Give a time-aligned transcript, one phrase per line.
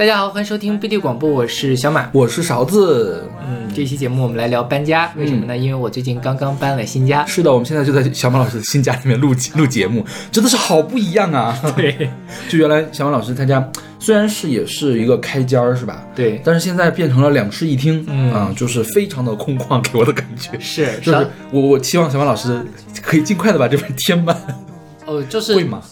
[0.00, 2.08] 大家好，欢迎收听 BD 广播，我是小马。
[2.14, 3.22] 我是勺子。
[3.46, 5.54] 嗯，这期节目我们来聊搬家，为什么呢？
[5.54, 7.26] 因为我最近刚刚搬了新家。
[7.26, 10.02] 是的，我们现在就在小马老师的新家里面录 录节目，
[10.32, 11.54] 真的是好不一样啊！
[11.76, 12.10] 对，
[12.48, 13.62] 就原来小马老师他家
[13.98, 16.02] 虽然是也是一个开间儿，是吧？
[16.16, 22.58] 对，但是现在变成了两室一厅，嗯啊，就是非常的空旷，给我的感觉是 就是我我期望小马老师
[23.02, 24.34] 可以尽快的把这边填满，
[25.04, 25.82] 哦，就是会吗？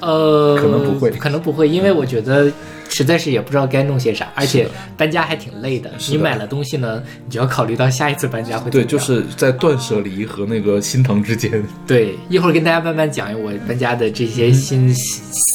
[0.00, 2.52] 呃，可能不会可能不会，因为我觉得
[2.96, 5.90] 实在是也不知道该弄些啥，而且搬家还挺累的。
[5.90, 11.62] 的你买了东西呢，你就要考虑到下一次搬家会对，就是在断舍离和那个心疼之间。
[11.86, 12.16] 对。
[12.30, 14.90] 一会儿跟大家慢慢讲我搬家的这些新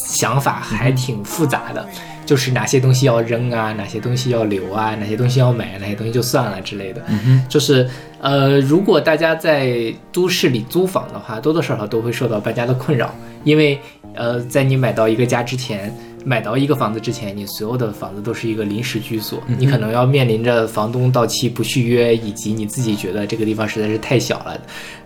[0.07, 1.83] 想法，还挺复杂的。
[2.23, 7.01] 就是哪些东西要扔啊，哪些东西要留啊，哪些东西要买，哪些东西就算了之类的。
[7.09, 7.89] 嗯就是
[8.21, 13.77] 呃，如果大家在都市里租房的话，多多少少都会受到搬家的困扰，因为
[14.13, 24.59] 呃，在你买到一个家之前，买到一个房子之前，你所有的房子都是一个临时居所，你可能要面临着房东到期不续约，以及你自己觉得这个地方实在是太小了，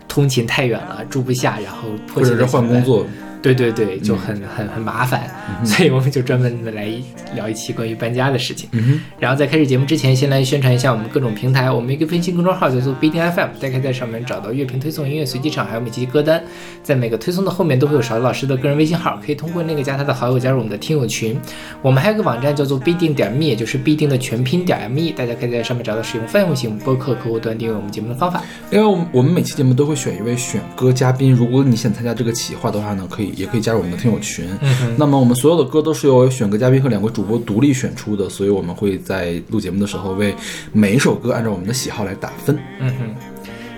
[0.08, 3.06] 通勤太远了，住不下，然后迫切地或者是换工作，
[3.54, 5.30] 对对对，就很很很麻烦，
[5.64, 6.90] 所以我们就专门的来
[7.36, 8.68] 聊一期关于搬家的事情。
[8.72, 11.70] 嗯然后在开始节目之前，先来宣传一下我们各种平台。
[11.70, 16.42] 我们一个微信公众号叫做 B D F M，大家可以在上面找到乐评推送、音乐随机场，还有每期歌单。
[16.82, 21.40] 在每个推送的后面都会有勺子老师的个人微信号，可以通过那个加他的好友加入我们的听友群。
[21.82, 28.42] 我们还有个网站叫做必定点 me，也就是必定的全拼点 me，大家可以在上面找到使用泛用型播客客户端订阅我们节目的方法。
[28.70, 34.48] 另外，我们我们每期节目都会选一位选歌嘉宾，如果你想参加这个企划的话呢，可以也可以加入我们的听友群。
[34.62, 40.34] 嗯那么我们所有的歌都是由选歌嘉宾和两位主播独立选出的，所以我们会在录节目的时候为
[40.72, 42.58] 每一首歌按照我们的喜好来打分。
[42.80, 43.16] 嗯哼。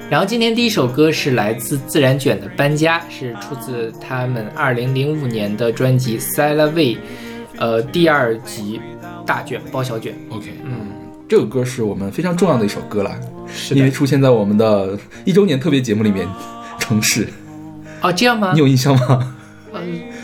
[0.10, 6.98] 然后今天第一首歌是来自自然卷的《搬家》，是出自他们二零零五年的专辑《s a l a v
[7.58, 8.80] 呃第二集
[9.26, 10.14] 大卷包小卷。
[10.30, 10.92] OK，嗯，
[11.28, 13.14] 这个歌是我们非常重要的一首歌了，
[13.54, 16.28] 是因为出现在我们的一周年特别节目里面。
[16.80, 17.28] 城市，
[18.02, 18.60] 哦，这样吗你？
[18.60, 19.36] 有印象吗？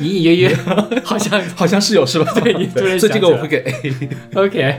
[0.04, 0.58] 嗯，隐隐约约，
[1.04, 2.32] 好像 好像是有，是吧？
[2.44, 3.94] 对你突然所以这个我会给 A。
[4.36, 4.76] OK。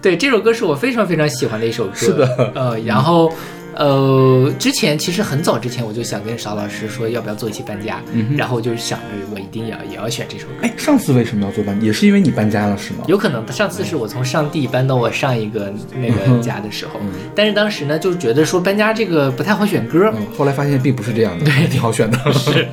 [0.00, 1.94] 对，这首歌是我非常非常喜欢的一首歌。
[1.94, 3.32] 是的呃，然后。
[3.74, 10.52] 呃，之前其实很早之前我就想跟邵老师说要不要做一期搬家，嗯然后我就想着我一定要也要选这首歌。
[10.60, 11.80] 哎，上次为什么要做搬？
[11.80, 13.04] 也是因为你搬家了，是吗？
[13.08, 22.18] 有可能上次是我从上地搬到我上一个那个家的时候，嗯但是当时呢，就是觉得说搬家这个不太好选歌，嗯，后来发现并不是这样的，对，挺好选的。
[22.34, 22.68] 是。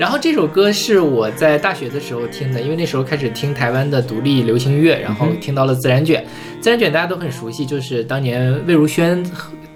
[0.00, 6.24] 然后这首歌是我在大学的时候听的，因为那时候开始听台湾的独立流行乐，然后听到了自然卷。
[6.58, 9.22] 自然卷大家都很熟悉，就是当年魏如萱，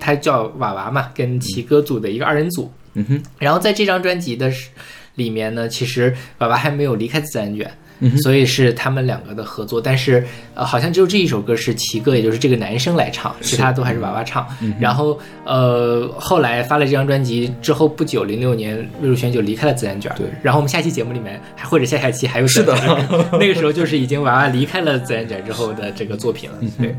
[0.00, 2.72] 她叫娃娃嘛，跟奇哥组的一个二人组。
[2.94, 4.50] 嗯哼，然后在这张专辑的
[5.16, 7.70] 里面呢，其实娃娃还没有离开自然卷。
[8.00, 14.47] 嗯所以是他们两个的合作，但是呃，好像只有这一首歌是齐哥，也就是这个男生来唱，其他都还是娃娃唱。
[14.60, 20.12] 嗯然后呃，后来发了这张专辑之后不久，零六年魏如萱就离开了自然卷。
[20.16, 22.75] 对然后我们下期节目里面还或者下下期还有是的
[23.33, 26.56] 那个时候就是已经娃娃离开了自然卷之后的这个作品了。
[26.60, 26.97] 嗯对。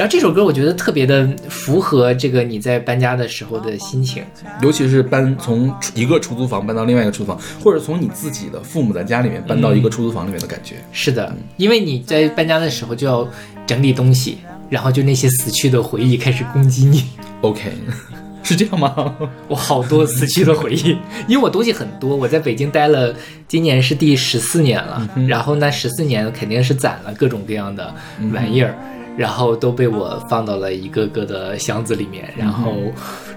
[0.00, 4.24] 然后这首歌我觉得特别的符合这个你在搬家的时候的心情。
[4.62, 10.76] 尤其是搬从一个出租房搬到另外一个出租房，或者从你自己的父母的家里面搬到一个出租房里面的感觉。
[10.90, 13.28] 是的，因为你在搬家的时候就要
[13.66, 14.38] 整理东西，
[14.70, 17.04] 然后就那些死去的回忆开始攻击你。
[17.42, 17.70] OK，
[18.42, 19.14] 是这样吗？
[19.48, 20.96] 我好多死去的回忆，
[21.28, 23.14] 因为我东西很多，我在北京待了，
[23.46, 27.94] 今年是第十四年了，然后那十四年肯定是攒了各种各样的
[28.32, 28.74] 玩意儿。
[29.16, 32.72] 然后都被我放到了一个个的箱子里面，然后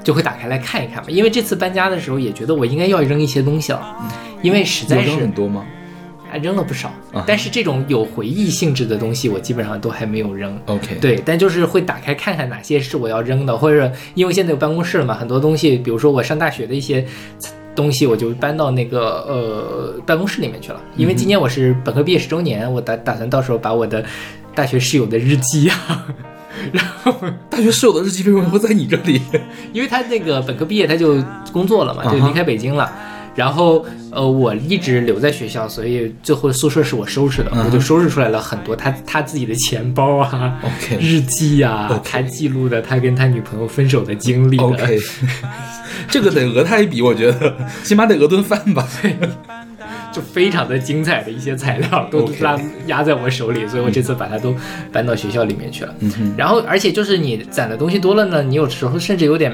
[0.03, 1.09] 就会打开来看一看嘛。
[1.09, 3.95] 因为这次搬家的时候也觉得我应该要扔一些东西了，
[4.41, 5.65] 因为实在是很多吗
[6.29, 10.59] 还扔了不少啊，但是这种有回忆性质的东西，我基本上都还没有扔。
[10.65, 17.05] ？OK，，对，但就是会打开看看哪些是我要扔的，或者因为现在有办公室了嘛，很多东西，比如说我上大学的一些
[17.75, 20.81] 东西，我就搬到那个呃办公室里面去了。
[20.95, 24.03] 因为今年我是本科毕业十周年，我打打算到时候把我的
[24.55, 26.05] 大学室友的日记啊，
[26.71, 27.13] 然后
[27.49, 29.21] 大学室友的日记为什么会在你这里？
[29.73, 31.21] 因为他那个本科毕业他就
[31.51, 32.91] 工作了嘛，就离开北京了。
[33.35, 40.61] 然后，呃，我一直留在学校，所以最后宿舍是我收拾的，嗯我就收拾出来了很多他他自己的钱包啊、
[40.99, 44.99] 日记呀、OK 他记录的他跟他女朋友分手的经历 OK，
[46.07, 48.87] 这个得讹他一笔，我觉得起码得讹顿饭吧。
[50.13, 54.55] 就非常的精彩的一些材料都拉压在我手里，所以我这次把它都
[54.91, 55.95] 搬到学校里面去了。
[55.99, 59.51] 嗯，然后，而且就是你攒的东西多了呢，你有时候甚至有点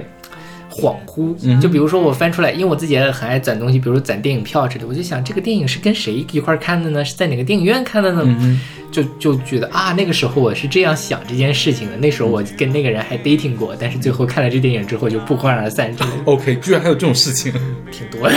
[0.70, 1.34] 恍惚。
[1.44, 7.04] 嗯就比如说我翻出来，因为我自己也很爱攒东西，比如说攒电影票之类的，我就想这个电影是跟谁一块儿看的呢？
[7.06, 8.22] 是在哪个电影院看的呢？
[8.26, 8.60] 嗯，
[8.92, 11.98] 就就觉得啊，那个时候我是这样想这件事情的。
[11.98, 15.96] 那时候我跟那个人还 dating 过，但是最后看了这电影之后就不欢而散
[16.26, 17.52] ，OK，居然还有这种事情。
[17.92, 18.36] 挺多的。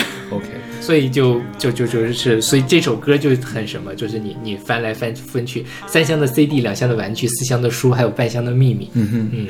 [0.82, 8.90] 所以就就就就是，所以这首歌就很什么，就是你你翻来翻翻去，三箱的 CD，两箱的玩具，四箱的书，还有半箱的秘密。
[8.94, 9.46] 嗯哼，嗯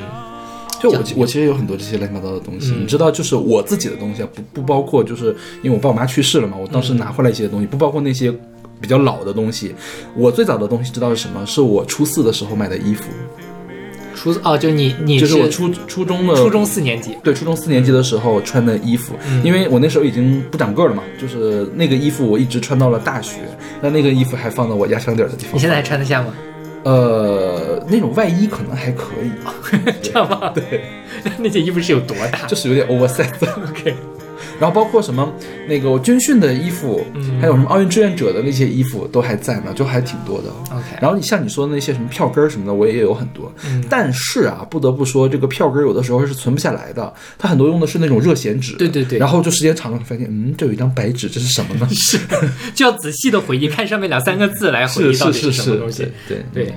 [0.79, 8.31] 就我我其实有很多这些乱七八糟的东西，嗯你知道，就是我自己的东西啊，不不包括就是因为我爸我妈去世了嘛，我当时拿回来一些东西，不包括那些
[8.79, 9.73] 比较老的东西。
[10.15, 11.43] 我最早的东西知道是什么？
[11.45, 13.05] 是我初四的时候买的衣服，
[14.23, 23.41] 初哦，就你你就是我初初中的初中四年级，对，初中四年级的时候穿的衣服，嗯因为我那时候已经不长个儿了嘛，就是那个衣服我一直穿到了大学，
[23.81, 25.55] 那那个衣服还放到我压箱底儿的地方。
[25.55, 26.33] 你现在还穿得下吗？
[26.83, 29.31] 呃，那种外衣可能还可以，
[30.01, 30.51] 这样吗？
[30.55, 30.83] 对，
[31.39, 32.45] 那件衣服是有多大？
[32.47, 33.27] 就是有点 oversize。
[33.69, 33.93] OK，
[34.63, 35.29] 然后包括什么
[35.67, 40.47] 那个我军训的衣服，嗯还有什么奥运志愿者的那些衣服都还在呢，就还挺多的。
[40.71, 43.51] OK 然后你像你说的那些什么票根儿什么的，我也有很多。
[43.65, 48.77] 嗯但是啊，不得不说，这个票根儿有的时候是存不下来的，它很多用的是那种热显纸。
[48.77, 51.85] 对对对然后就时间长了，发现嗯，这有一张白纸，这是什么呢？
[51.91, 52.17] 是
[52.73, 56.07] 就要仔细的回忆，看上面两三个字来回忆到底是什么东西。
[56.25, 56.73] 对对，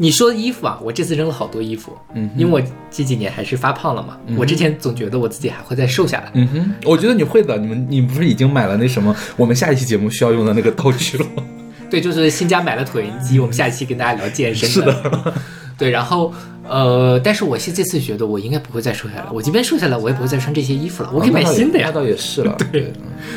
[0.00, 4.16] 你说衣服啊，我这次扔了好多衣服，嗯因为我这几年还是发胖了嘛。
[4.36, 7.58] 我之前总觉得我自己还会再瘦下来，嗯哼，我觉得你会的。
[7.58, 11.42] 你们你不是已经买了那什么 我们下一期节目需要用的那个道具了吗？
[11.90, 14.68] 对，就是新家买了椭圆机，我们下一期跟大家聊健身。
[14.68, 15.34] 是的，
[15.76, 16.32] 对，然后
[16.68, 21.92] 呃，但是我现这次觉得我应该不会再瘦下来，我即便瘦下来，我也不会再穿这些衣服了，我可以买新的呀那。
[21.92, 22.56] 倒也是了。
[22.70, 22.92] 对，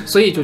[0.06, 0.44] 所以就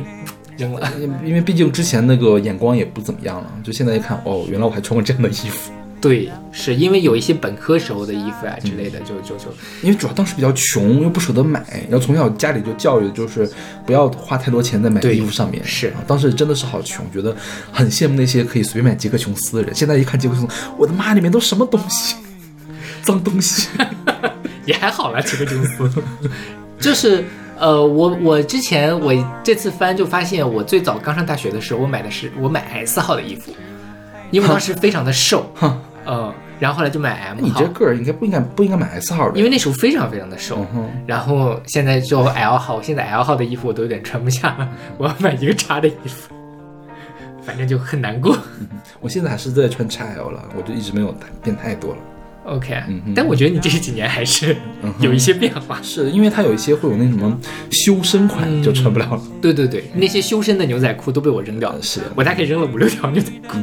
[0.58, 0.90] 扔了。
[0.98, 5.72] 嗯因为毕竟之前那个眼光也不怎么样了，就现在一看，哦，原来我还穿过这样的衣服。
[6.00, 9.46] 对，是因为有一些本科时候的衣服啊之类的，就就就
[9.82, 13.50] 因为主要当时比较穷，又不舍得买，然后从小家里就教育就是
[13.86, 15.64] 不要花太多钱在买衣服上面。
[15.66, 17.36] 是啊，当时真的是好穷，觉得
[17.72, 19.74] 很羡慕那些可以随便买杰克琼斯的人。
[19.74, 22.16] 现在一看杰克琼斯，我的妈，里面都什么东西，
[23.02, 23.68] 脏东西。
[24.66, 26.04] 也还好啦，杰克琼斯。
[26.80, 27.26] 就是
[27.58, 29.12] 呃，我我之前我
[29.44, 33.52] 这次翻就发现，我最早刚上大学的时候，我买的是我买 S 号的衣服，
[34.30, 39.38] 因为当时非常的瘦，哼，嗯，然后后来就买 M 号你这，个儿应该不应该不应该买 S 号的？
[39.38, 40.65] 因为那时候非常非常的瘦。
[40.74, 46.33] 嗯，然后现在就 L 号，现在 L 号的衣服我都有点穿不下了，我要买一个 X 的衣服，
[47.44, 48.38] 反正就很难过。
[49.00, 51.13] 我现在还是在穿 XL 了，我就一直没有
[51.44, 51.98] 变太多了。
[52.45, 54.56] OK，、嗯但我觉得你这几年还是
[55.01, 55.77] 有一些变化。
[55.83, 57.38] 是因为它有一些会有那什么
[57.69, 59.21] 修身款，嗯就穿不了了。
[59.42, 63.57] 对对对，那些修身的牛仔裤都被我扔掉了，是的，我大概扔了五六条牛仔裤。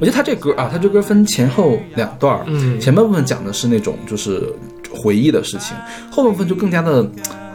[0.00, 4.52] 我觉得他这歌啊，他这歌分前后两段儿，嗯前半部分讲的是那种就是
[4.90, 5.76] 回忆的事情，
[6.10, 7.06] 后半部分就更加的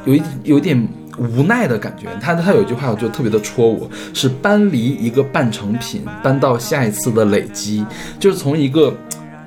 [0.06, 0.88] 有一有一点
[1.18, 2.08] 无奈的感觉。
[2.22, 7.84] 他他有一句话我就特别的戳我，是搬离一个半成品，搬到下一次的累积，
[8.20, 8.96] 就是从一个。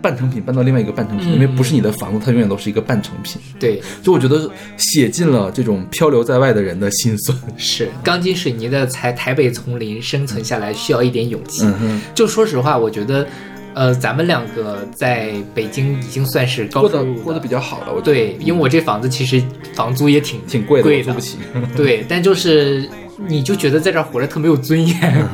[0.08, 3.38] 半成品搬到另外一个半成品，嗯因为不是你的房子，它永远都是一个半成品。
[3.60, 7.36] 对，就我觉得写尽了这种漂流在外的人的心酸。
[7.58, 11.66] 是钢筋水泥的才台北丛林生存下来需要一点勇气。
[11.66, 13.26] 嗯哼，就说实话，我觉得，
[13.74, 19.42] 呃，咱们两个在北京已经算是高过得收入过得比较好了，对，因为我这房子其实
[19.74, 21.36] 房租也挺挺贵的，贵的租不起。
[21.76, 22.88] 对，但就是
[23.26, 25.28] 你就觉得在这儿活着特没有尊严。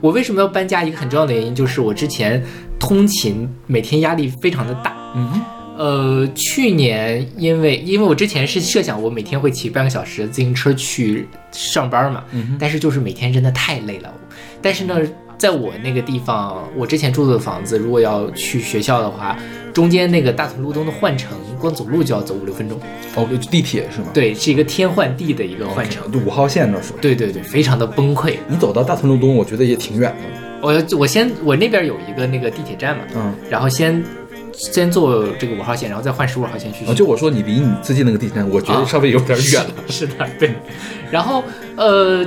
[0.00, 0.84] 我为什么要搬家？
[0.84, 2.44] 一个很重要的原因就是我之前
[2.78, 4.96] 通勤每天压力非常的大。
[5.14, 5.40] 嗯，
[5.76, 14.12] 呃，去年因为因为我之前是设想我每天会骑半个小时自行车去上班嘛，嗯但是就是每天真的太累了。
[14.60, 14.98] 但是呢，
[15.38, 19.36] 在我那个地方，我之前住的房子，如果要去学校的话，
[19.72, 21.30] 中间那个大同路东的换乘，
[21.62, 22.78] 光走路就要走五六分钟。
[23.14, 24.08] 哦，地铁是吗？
[24.12, 26.10] 对，是一个天换地的一个换乘。
[26.12, 26.98] 就五号线那是吧？
[27.00, 28.34] 对对对，非常的崩溃。
[28.48, 30.42] 你走到大屯路东，我觉得也挺远的。
[30.60, 34.02] 我我先我那边有一个那个地铁站嘛，嗯，然后先
[34.52, 39.74] 先坐这个五号线，然后再换十五号线去就我说你离你最近那个地铁站，我觉得稍微有点远了。
[39.88, 40.52] 是的，对。
[41.10, 41.42] 然后
[41.76, 42.24] 呃，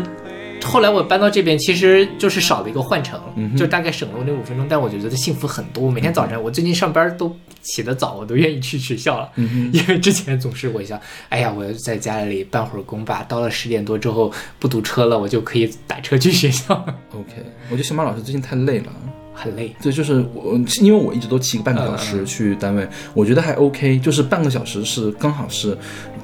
[0.65, 5.83] 后来我搬到这边，其实就是少了一个换乘，嗯就大概省了我那五分钟，但我就觉得幸福很多。
[5.85, 9.29] 我每天早晨，我最近上班都起得早，我都愿意去学校了。
[9.35, 16.73] 嗯因为之前总是我想，哎呀，我要在家里办会儿工吧，到了十点多之后不堵车了，我就可以打车去学校
[17.13, 18.91] ，OK，我觉得小马老师最近太累了。
[19.35, 19.75] 很累。
[19.81, 25.77] 对，就是我，因为我一直都骑个半个小时去单位，我觉得还 OK，就是半个小时是刚好是，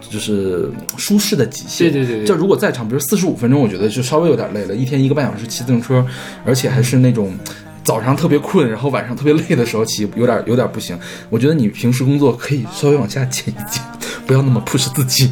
[0.09, 1.91] 就是舒适的极限。
[1.91, 4.73] 对对对对就如果再长，比如四十五分钟，我觉得就稍微有点累了。
[4.73, 6.03] 一天一个半小时骑自行车，
[6.45, 7.37] 而且还是那种
[7.83, 10.97] 早上特别困，然后晚上特别累的时候骑，有点有点不行。
[11.29, 13.83] 我觉得你平时工作可以稍微往下减一减，
[14.25, 15.29] 不要那么 push 自己。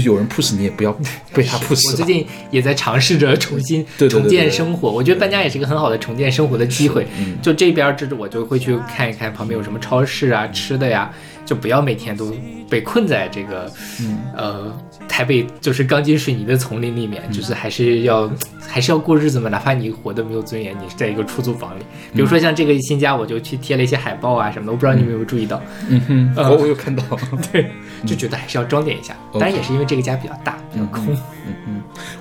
[0.00, 0.92] 就有人 push 你，也不要
[1.34, 1.90] 被他 push。
[1.90, 7.06] 我最近也在尝试着重新 重建生活，我觉得搬家也是一个很好的重建生活的机会。
[7.18, 11.10] 嗯就这边儿这我就会去看一看旁边有什么超市啊、吃的呀，
[11.44, 12.32] 就不要每天都
[12.68, 13.70] 被困在这个、
[14.00, 14.80] 嗯呃
[15.14, 18.28] 台北就是钢筋水泥的丛林里面，就是还是要
[18.66, 21.84] 还是要过日子嘛，哪怕你活得没有尊严，你是在一个出租房里。
[22.12, 27.00] 比如说像这个新家，我就去贴了一些海报啊什么的，我不知道你们有没有注意到，嗯哼，呃我我有看到。
[27.52, 27.70] 对，
[28.04, 29.16] 就觉得还是要装点一下。
[29.34, 31.16] 当然也是因为这个家比较大，比较空。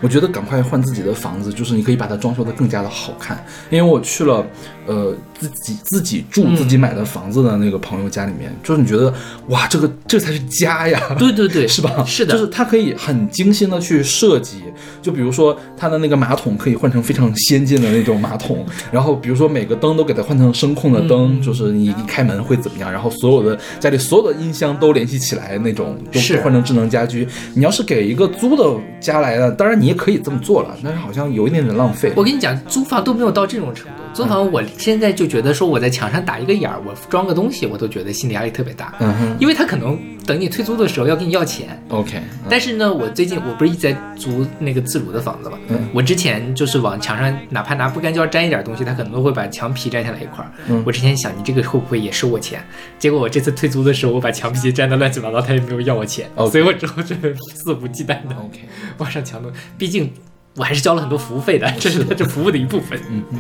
[0.02, 3.44] 我觉得赶快换自己的房子，就是你可以把它装修的更加的好看。
[3.70, 4.46] 因为我去了，
[4.88, 9.14] 呃，自己自己住、嗯自己买的房子的那个朋友家里面，就是你觉得
[9.48, 12.04] 哇，这个这才是家呀，对对对， 是吧？
[12.06, 14.64] 是的，就是它可以很精心的去设计，
[15.02, 27.28] 就比如说它的那个马桶可以换成非常先进的那种马桶，然后比如说每个灯都给它换成声控的灯，嗯就是你一开门会怎么样，然后所有的家里所有的音箱都联系起来那种，都是换成智能家居。
[27.56, 32.12] 你要是给一个租的家来的，当然你也可以这么做了，但是好像有一点点浪费。
[32.18, 34.04] 我跟你讲，租房都没有到这种程度。
[34.14, 41.82] 租房，我现在就觉得说我在墙上打一个眼儿，我装个东西，我都觉得心理压力特别大，嗯哼因为他可能等你退租的时候要跟你要钱。
[41.88, 50.52] ，OK，但是呢，我最近我不是一直在租那个自如的房子嘛，嗯我之前就是往墙上哪怕拿不干胶粘一点东西，他可能都会把墙皮粘下来一块儿。
[50.68, 52.62] 嗯我之前想你这个会不会也收我钱？
[53.00, 57.16] 结果我这次退租的时候，我把墙皮粘的乱七八糟，他也没有要我钱 OK 所以我之后就
[57.56, 58.60] 肆无忌惮的 OK，
[58.98, 60.12] 往上墙弄，毕竟
[60.56, 63.00] 我还是交了很多服务费的，这是这服务的一部分。
[63.10, 63.40] 嗯嗯。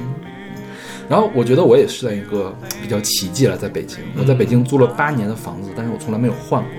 [1.10, 6.72] 然后我觉得我也是在一个比较奇迹了，在北京，我在北京租了八年的房子，但是我从来没有换过。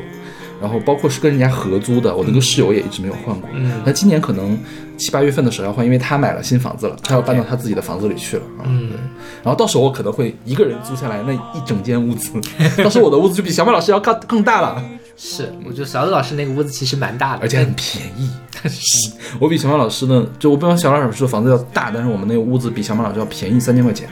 [0.61, 3.51] 然后包括是跟人家合租的，我那个室友也一直没有换过。
[3.53, 4.59] 嗯那今年可能
[4.97, 8.43] 七八月份的时候要换，因为他买了新房子了，他要搬到他自己的房子里去了。
[8.59, 8.97] 啊嗯对。
[9.43, 12.31] 然后到时候我可能会一个人租下来那一整间屋子，
[12.83, 14.83] 到时候我的屋子就比小马老师要更更大了，
[15.17, 18.31] 是，我觉得小马老师那个屋子其实蛮大的，而且很便宜。
[19.39, 24.09] 我比小马老师呢，就我不知道小马老师的房子要大，但是我们那个屋子比小马老师要便宜三千块钱。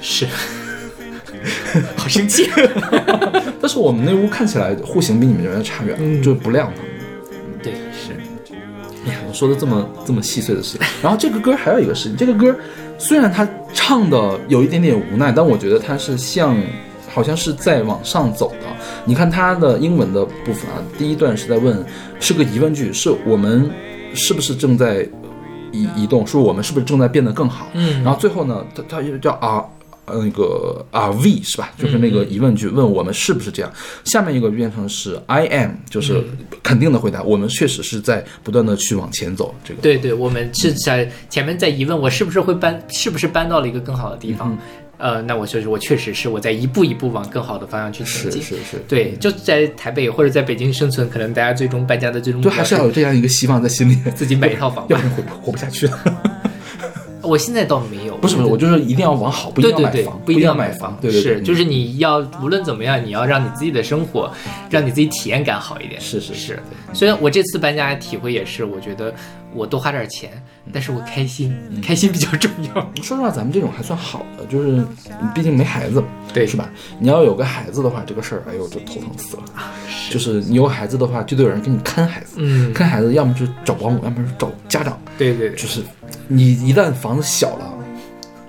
[0.00, 0.26] 是，
[1.96, 2.48] 好生气。
[3.60, 6.84] 但是我们那屋看起来户型比你们这边差远了，嗯就是不亮堂。
[7.62, 8.12] 对，是，
[9.06, 10.78] 哎呀，我说的这么这么细碎的事。
[11.02, 12.54] 然后这个歌还有一个事情，这个歌
[12.98, 16.56] 虽然他唱的有一点点无奈，但我觉得他是像
[17.08, 18.73] 好像是在往上走的。
[19.04, 21.84] 你看它的英文的部分啊，第一段是在问，
[22.20, 23.70] 是个疑问句，是我们
[24.14, 25.08] 是不是正在
[25.72, 27.68] 移移动，是我们是不是正在变得更好？
[27.74, 29.64] 嗯然后最后呢，他他又叫啊。
[30.06, 31.72] 呃，那个啊，we 是吧？
[31.78, 33.72] 就是那个疑问句，问我们是不是这样。
[34.04, 36.22] 下面一个变成是 I am，就是
[36.62, 39.54] 肯定的回答，我们确实是在不断的去往前走。
[39.64, 44.54] 这个对对，我们是在前面在疑问我是不是会搬，是不是搬到了一个更好的地方？
[44.96, 48.42] 呃，那我就是我确实是我在一步一步往更好的方向去前进。
[48.42, 54.94] 是是是，对，就在台北或者在北京生存，可能大家最终搬家的最终目对，还是要有这样一个希望在心里， 自己买一套房吧。
[54.94, 56.00] 要不然活活不下去了。
[57.26, 64.30] 我现在倒没有，不是不是，我就是一定要往好，不一定要买房，，不一定要买房，对对对，是，就是你要无论怎么样，你要让你自己的生活，
[64.68, 65.98] 让你自己体验感好一点。
[65.98, 69.12] 是是是，虽然我这次搬家体会也是，我觉得
[69.54, 70.30] 我多花点钱，
[70.72, 72.74] 但是我开心，嗯开心比较重要。
[73.02, 74.84] 说实话，咱们这种还算好的，就是
[75.34, 76.02] 毕竟没孩子，
[76.32, 76.68] 对是吧？
[76.98, 79.42] 你要有个孩子的话，这个事儿，哎呦，就头疼死了。
[80.10, 84.98] 就是你有孩子的话，就得有人给你看孩子，嗯，看孩子，要么就找保姆，要么就找家长。
[85.18, 85.80] 对对对，就是
[86.28, 87.70] 你一旦房子小了。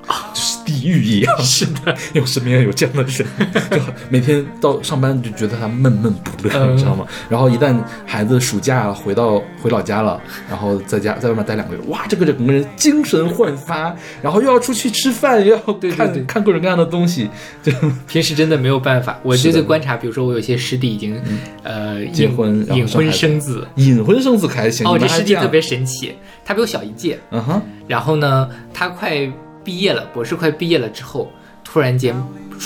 [0.07, 0.45] 啊，就 是
[0.75, 1.38] 地狱一样。
[1.39, 3.25] 是的，因为我身边有这样的人，
[3.72, 3.77] 就
[4.10, 7.05] 每天到上班就觉得他闷闷不乐，嗯你知道吗？
[7.29, 17.29] 然后一旦孩子暑假回到回老家了，然后在家在外面待两个月，哇，这个整个人精神焕发，然后又要出去吃饭，又要对对看对看各种各样的东西，
[17.63, 17.72] 就
[18.08, 19.20] 平时真的没有办法。
[19.24, 21.20] 我就在观察，比如说我有些师弟已经，
[21.63, 23.67] 呃，结隐婚隐婚生子。
[23.75, 24.86] 隐婚生子可还行。
[24.88, 26.13] 哦，这师弟特别神奇，
[26.44, 29.27] 他比我小一届，嗯哼，然后呢，他快
[29.65, 31.29] 毕业了，博士快毕业了之后，
[31.63, 32.15] 突然间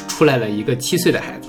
[0.09, 1.47] 出来了一个七岁的孩子，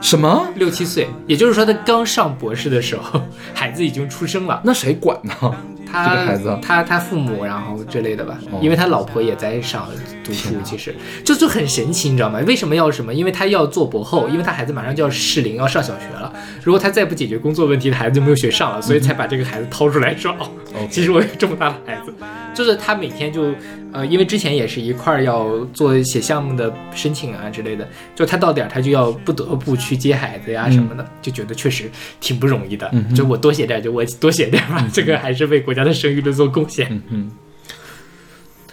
[0.00, 0.46] 什么？
[0.54, 3.20] 六七岁，也就是说他刚上博士的时候，
[3.52, 4.62] 孩子已经出生了。
[4.64, 5.34] 那谁管呢？
[5.90, 6.58] 他这个孩子。
[6.62, 8.58] 他他父母，然后之类的吧，哦。
[8.62, 9.88] 因为他老婆也在上
[10.24, 10.94] 读书，其实
[11.24, 12.40] 就就很神奇，你知道吗？
[12.46, 13.12] 为什么要什么？
[13.12, 16.32] 因为他要做博后，因为他孩子马上就要适龄，要上小学了。
[16.62, 22.12] 如果他再不解决工作问题，他孩子就没有学上了，所以才把这个孩子掏出来说，哦其实我有这么大的孩子，
[22.54, 23.52] 就是他每天就，
[23.92, 32.88] 呃，因为之前也是一块儿要做写项目的申请啊之类的，就他到点儿他就要不得不去接孩子呀什么的，就觉得确实挺不容易的。
[32.92, 37.00] 嗯就我多写点儿，就我多写点儿吧，这个还是为国家他的声誉的做贡献。
[37.08, 37.30] 嗯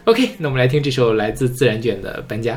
[0.04, 2.54] ,，OK，那我们来听这首来自自然卷的《搬家》。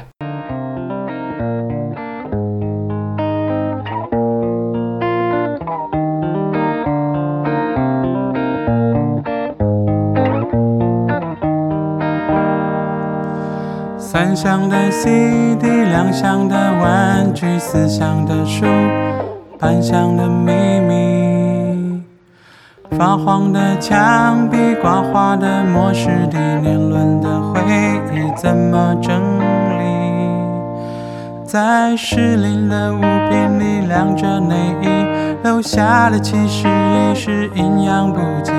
[14.01, 18.67] 三箱的 CD，两箱的玩具，四箱的书，
[19.61, 20.51] 半箱的秘
[20.89, 21.20] 密。
[23.01, 27.59] 发黄的墙壁，刮花的末世地，年轮的回
[28.13, 29.83] 忆，怎么整理？
[31.47, 35.07] 在失灵的物品里晾着内衣，
[35.43, 38.53] 留下的其实也是营养不济。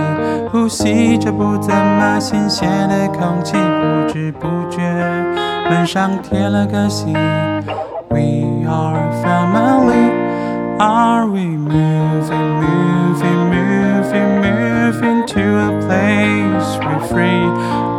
[0.51, 4.81] 呼吸着不怎么新鲜的空气，不知不觉
[5.69, 7.13] 门上贴了个信。
[8.09, 10.09] We are family.
[10.79, 13.50] Are we moving, moving,
[14.11, 17.45] moving, moving to a place we're free?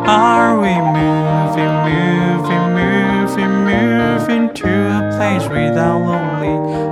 [0.06, 6.91] Are we moving, moving, moving, moving to a place without lonely?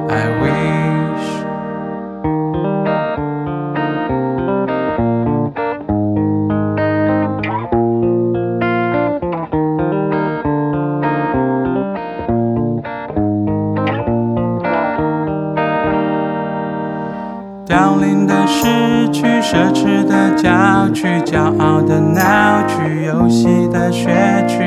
[19.12, 24.10] 去，奢侈的郊区，骄傲的闹区，游戏的学
[24.46, 24.58] 区。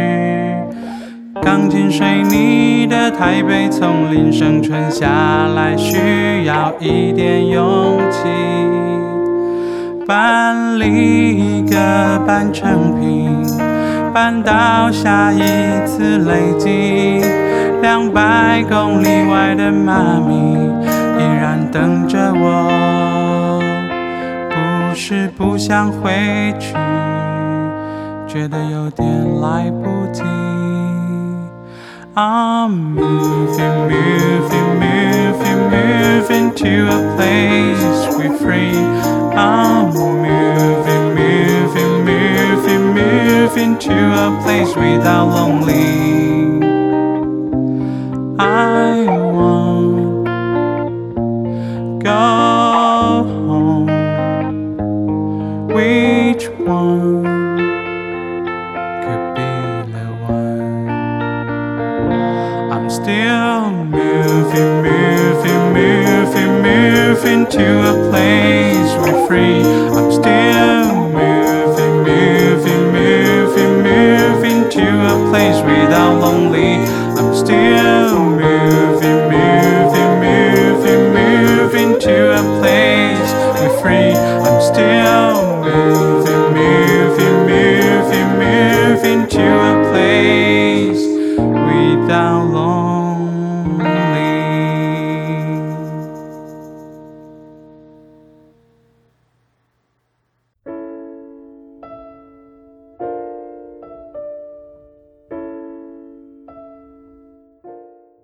[1.41, 5.07] 钢筋水泥的台北丛林生存下
[5.55, 8.29] 来，需要一点勇气。
[10.05, 13.29] 搬离一个半成品，
[14.13, 15.41] 搬到下一
[15.85, 17.21] 次累积。
[17.81, 20.33] 两百公里外的妈咪
[21.17, 22.69] 依然等着我，
[24.93, 26.11] 是不想回
[26.59, 26.73] 去，
[28.27, 30.21] 觉得有点来不及。
[32.15, 38.77] I'm moving, moving, moving, moving to a place we're free.
[39.35, 46.61] I'm moving, moving, moving, moving to a place without lonely.
[48.37, 49.07] I
[59.03, 59.51] could be
[59.91, 60.87] the one?
[62.71, 69.61] I'm still moving, moving, moving, moving to a place we're free.
[69.97, 71.02] I'm still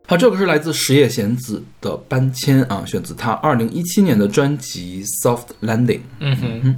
[0.10, 5.86] 好，这个是来自石野贤子的《搬迁》啊，选自他二零一七年的专辑《Soft Landing》。
[6.20, 6.76] 嗯哼，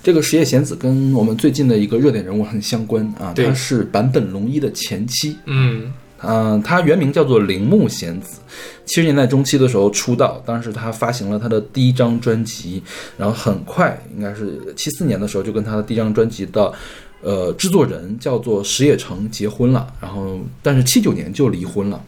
[0.00, 5.38] 这个石野贤子跟我们最近的一个热点人物很相关啊，对她是坂本龙一的前妻。
[5.46, 8.38] 嗯嗯、她原名叫做铃木贤子，
[8.84, 12.80] 七十年代中期的时候出道，当时她发行了她的第一张专辑，
[13.18, 16.72] 然后很快应该是七四年的时候就跟她的第一张专辑的。
[17.22, 22.02] 呃，制作人叫做石野诚结婚了，然后但是七九年就离婚了，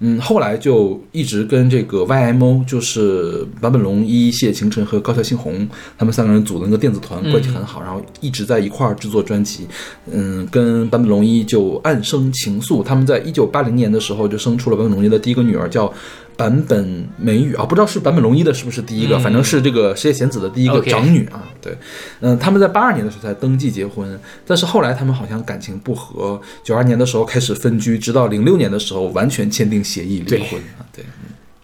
[0.00, 9.68] 嗯，后来就一直跟这个 YMO，就是坂本龙一、谢晴晨和高桥幸宏他们三个人组的那个电子团关系很好，然后一直在一块儿制作专辑，
[10.10, 12.82] 嗯，跟坂本龙一就暗生情愫。
[12.82, 15.92] 他们在一九八零年的时候就生出了坂本龙一的第一个女儿，叫
[16.36, 21.42] 坂本美羽啊，不知道是坂本龙一的是不是第一个，嗯反正是这个石野贤子的第一个长女啊。
[21.62, 21.76] 对，
[22.20, 30.84] 嗯，他们在八二年的时候才登记结婚，但是后来他们好像感情不和，九二年的时候开始分居，直到零六年的时候完全签订协议离婚啊。
[30.94, 31.04] 对，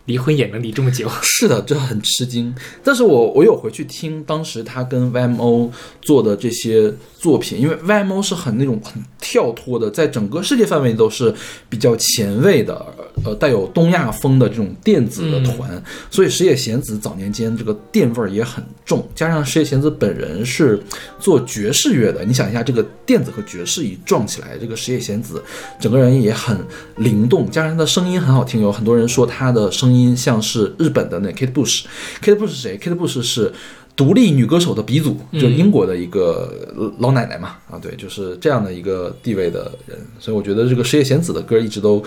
[0.06, 1.08] 离婚也能离这么久。
[1.22, 2.52] 是的，这很吃惊。
[2.82, 11.32] 但是我我有回去听当时他跟 YMO 做的这些作品，因为 YMO 是很那种很跳脱的，在整个世界范围都是
[11.68, 12.85] 比较前卫的，
[13.25, 20.81] 呃，带有东亚风的这种电子的团，所以石野贤子早年间这个电味儿也很重，加上石野贤子本人是
[21.20, 25.42] 做爵士乐的，你想一下，这个电子和爵士一撞起来，这个石野贤子
[25.79, 26.57] 整个人也很
[26.96, 31.85] 灵动，加上他的声音很好听，有很多人说他的声音像是日本的那 Kate Bush。
[32.22, 33.53] Kate Bush 是谁？Kate Bush 是
[33.94, 36.51] 独立女歌手的鼻祖，就是英国的一个
[36.98, 42.03] 老奶奶嘛，啊，对，就是这样的一个地位的人，所以我觉得这个石野贤子的歌一直都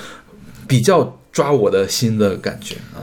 [0.67, 2.99] 比较抓我的心的感觉啊。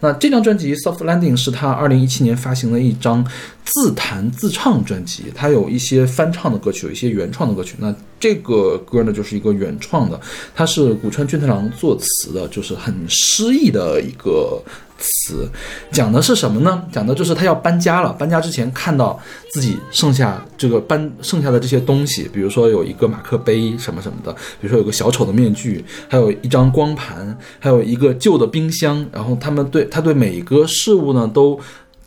[0.00, 3.24] 那这张专辑《Soft Landing》是他二零一七年发行的一张
[3.64, 7.76] 自弹自唱专辑，它有一些翻唱的歌曲，有一些原创的歌曲。
[7.78, 10.20] 那这个歌呢，就是一个原创的，
[10.56, 14.60] 它是古川俊太郎作词的，就是很诗意的一个
[15.02, 15.50] 词。
[15.90, 16.82] 讲的是什么呢？
[16.90, 29.04] 讲的就是他要搬家了，搬家之前看到自己剩下这个搬剩下的这些东西，比如说有一个马克杯什么什么的，比如说有个小丑的面具，还有一张光盘，还有一个旧的冰箱。
[29.12, 31.58] 然后他们对他对每一个事物呢都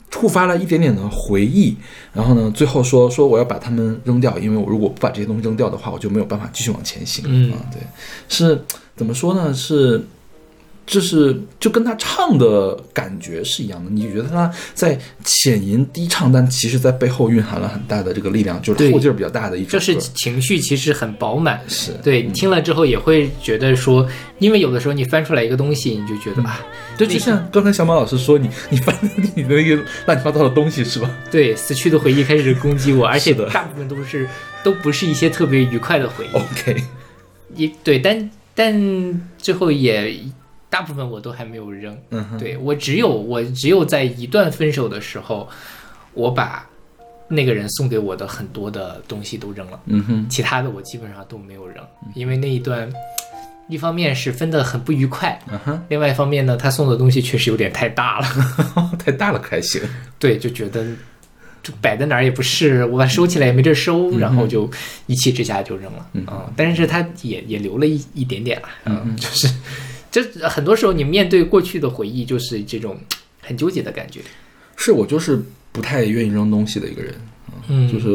[0.10, 1.76] 触发了一点点的回忆。
[2.14, 7.24] 然后呢，最后说说我要把它们扔掉，因为我如果不把这些东西扔掉的话，我就没有办法继续往前行。
[7.28, 7.82] 嗯啊，对，
[8.30, 8.64] 是
[8.96, 9.54] 怎么说呢？
[9.54, 10.06] 是。
[10.86, 19.70] 就是就跟他唱的感觉是一样的，你觉得他在浅吟低唱，但其实在背后蕴含了很大的这个力量，就是后劲儿比较大的一种。
[19.72, 24.08] 就是情绪其实很饱满，是对你，听了之后也会觉得说，
[24.40, 26.64] 因为有的时候你翻出来一个东西，你就觉得啊，
[26.98, 28.96] 对，就像刚才小马老师说，你你翻
[29.34, 31.10] 你的那个乱七八糟的东西是吧？
[31.32, 34.30] 对，死去的回忆开始攻击我，而且大部分都是
[34.64, 36.84] 都不是一些特别愉快的回忆，OK，
[37.56, 40.16] 也对，但但最后也
[40.76, 45.48] 大部分我都还没有扔，嗯哼，对我只有我只有在一段分手的时候，
[46.14, 46.68] 我把
[47.30, 49.80] 那个人送给我的很多的东西都扔了。
[49.86, 51.82] 嗯哼，其他的我基本上都没有扔，
[52.14, 52.92] 因为那一段，
[53.70, 58.28] 一方面是分得很不愉快，嗯哼，另外一方面呢，他送的东西确实有点太大了，
[59.00, 59.82] 太大了还行。
[60.20, 60.86] 对，就觉得
[61.64, 64.70] 就摆在哪儿也不是，我把它收起来也没地儿收，然后就
[65.08, 69.48] 一气之下就扔了，嗯啊但是他也也留了一一点点了，嗯，就是，
[70.24, 72.98] 这很多时候你面对过去的回忆，就是这种
[73.42, 74.22] 很纠结的感觉，
[74.78, 77.14] 是我就是不太愿意扔东西的一个人，
[77.68, 78.08] 嗯，就是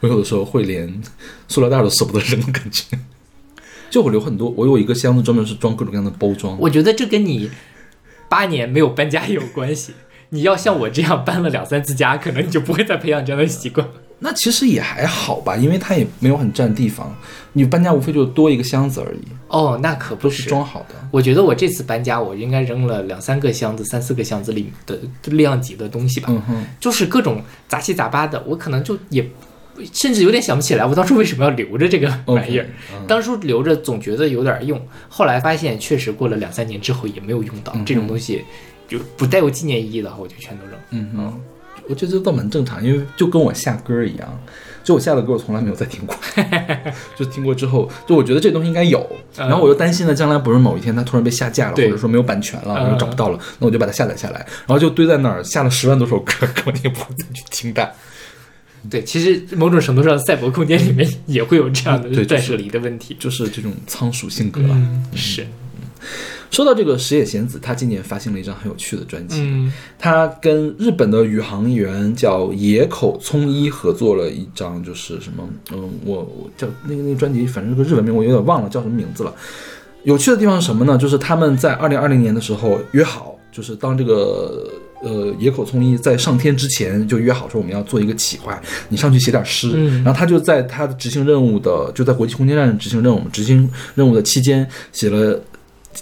[0.00, 1.00] 我有的时候会连
[1.46, 2.98] 塑料袋都舍不得扔的感觉。
[3.88, 6.58] 就我留很多，我有一个箱子专门是装各种各样的包装。
[6.58, 7.48] 我觉得这跟你
[8.28, 9.92] 八年没有搬家也有关系。
[10.30, 13.88] 你要像我这样搬了两三次家，可能你就不会再培养这样的习惯。
[14.18, 17.14] 那其实也还好吧，因为它也没有很占地方。
[17.52, 20.48] 你搬家无非就多一个箱子而已，哦，那可不是是。
[20.48, 20.94] 装好的。
[21.10, 29.24] 我觉得我这次搬家，我应该扔了两三个箱子、三四个箱子里的量级的东西吧，嗯哼，就是各种杂七杂八的，我可能就也
[29.92, 32.66] 甚至有点想不起来，我当初为什么要留着这个玩意儿。
[33.06, 38.44] 当初留着总觉得有点用，后来发现确实过了两三年之后也没有用到、嗯这种东西，
[38.88, 40.78] 就不带有纪念意义的话，我就全都扔。
[40.90, 41.40] 嗯哼，
[41.88, 44.40] 我觉得这倒蛮正常，因为就跟我下歌一样，
[44.82, 46.16] 就我下的歌我从来没有再听过，
[47.16, 49.00] 就听过之后，就我觉得这东西应该有，
[49.38, 57.92] 嗯然后我又担心呢，将来不是某一天它突然被下架了，或者说没有版权了，嗯我又找不到了，那我就把它下载下来，然后就堆在那儿，下了十万多首歌， 根本也不会再去听的。
[58.90, 63.16] 对，其实某种程度上，赛博空间里面也会有这样的断舍离的问题。
[63.18, 64.60] 就是这种仓鼠性格
[65.16, 65.46] 是，
[66.54, 79.34] 说到这个石野贤子，他今年发行了一张很有趣的专辑，嗯他跟日本的宇航员叫野口聪一合作了一张，就是什么，嗯，我我叫那个那个专辑，反正是个日文名，我有点忘了叫什么名字了。
[80.04, 80.96] 有趣的地方是什么呢？
[80.96, 84.70] 就是他们在二零二零年的时候约好，就是当这个
[85.02, 89.72] 呃野口聪一在上天之前就约好说我们要做一个企划，你上去写点诗。
[89.74, 95.40] 嗯然后他就在他的执行任务的就在国际空间站执行任务执行任务的期间写了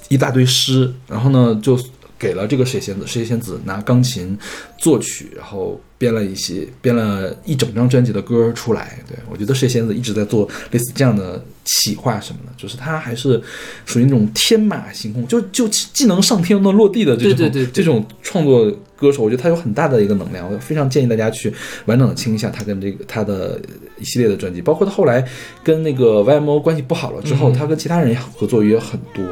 [0.08, 1.78] 一大堆诗，然后呢就
[2.18, 4.38] 给了这个水仙子，水仙子拿钢琴
[4.78, 9.00] 作曲，然后编了一些编了一整张专辑的歌出来。
[9.08, 13.40] 对我觉得水仙子一直在做类似这样的企划什么的，就是他还是
[13.86, 17.72] 属于那种天马行空，就就既能上天又能落地的这种对对对对。
[17.72, 21.52] 这种创作歌手，我觉得他有很大的一个能量，我非常建议大家去
[21.86, 23.60] 完整的听一下他跟这个他的
[23.98, 25.26] 一系列的专辑，包括他后来
[25.62, 27.52] 跟那个 YMO 关系不好了之后，嗯。
[27.52, 29.24] 他跟其他人合作也很多，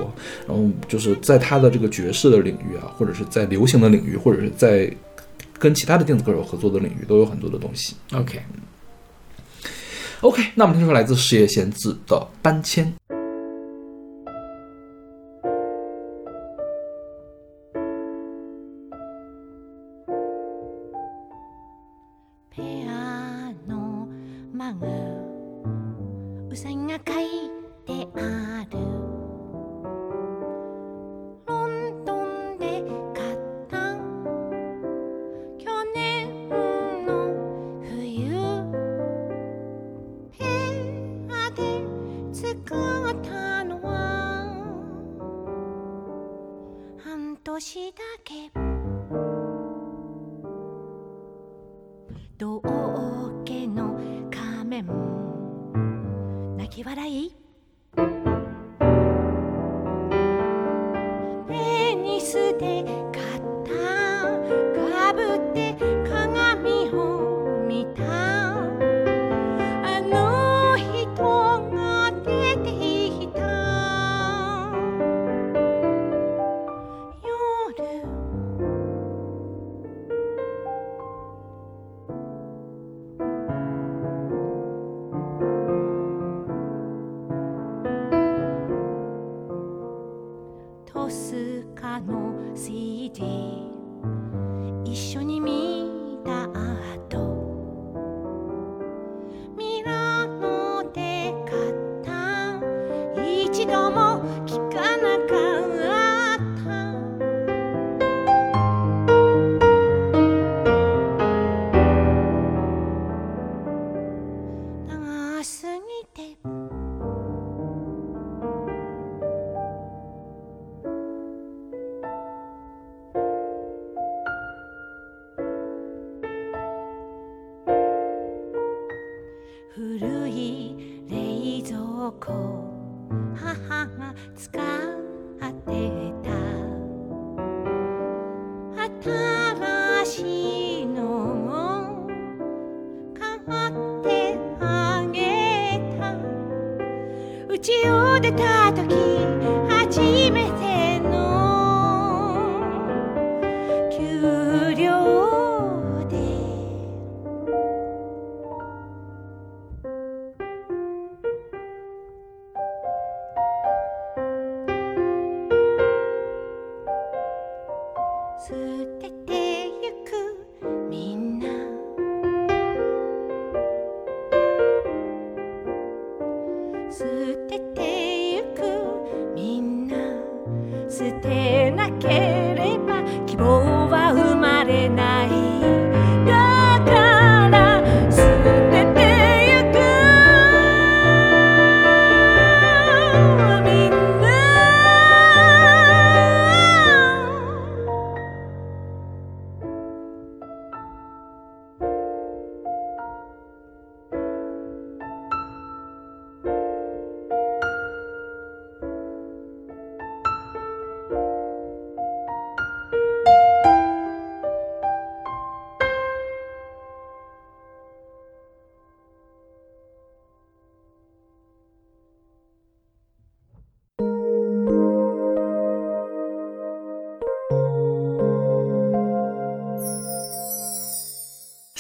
[0.47, 4.91] 然后就是在他的这个爵士的领域啊，或者是在流行的领域，或者是在
[5.59, 7.95] 跟其他的电子歌手合作的领域，都有很多的东西。
[8.15, 8.41] ，OK，
[10.22, 12.86] OK，那我们听说来自石野贤子的《搬迁》。
[22.56, 24.08] ペアの
[24.56, 25.09] マグ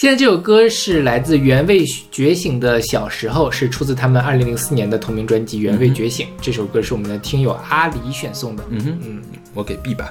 [0.00, 6.26] 现在这首歌是来自原味觉醒的小时候，是出自他们二零零四年的同名专辑《原味觉醒》。
[6.40, 10.10] 这首歌是我们的听友阿里选送的，嗯哼，嗯，我给 B 吧。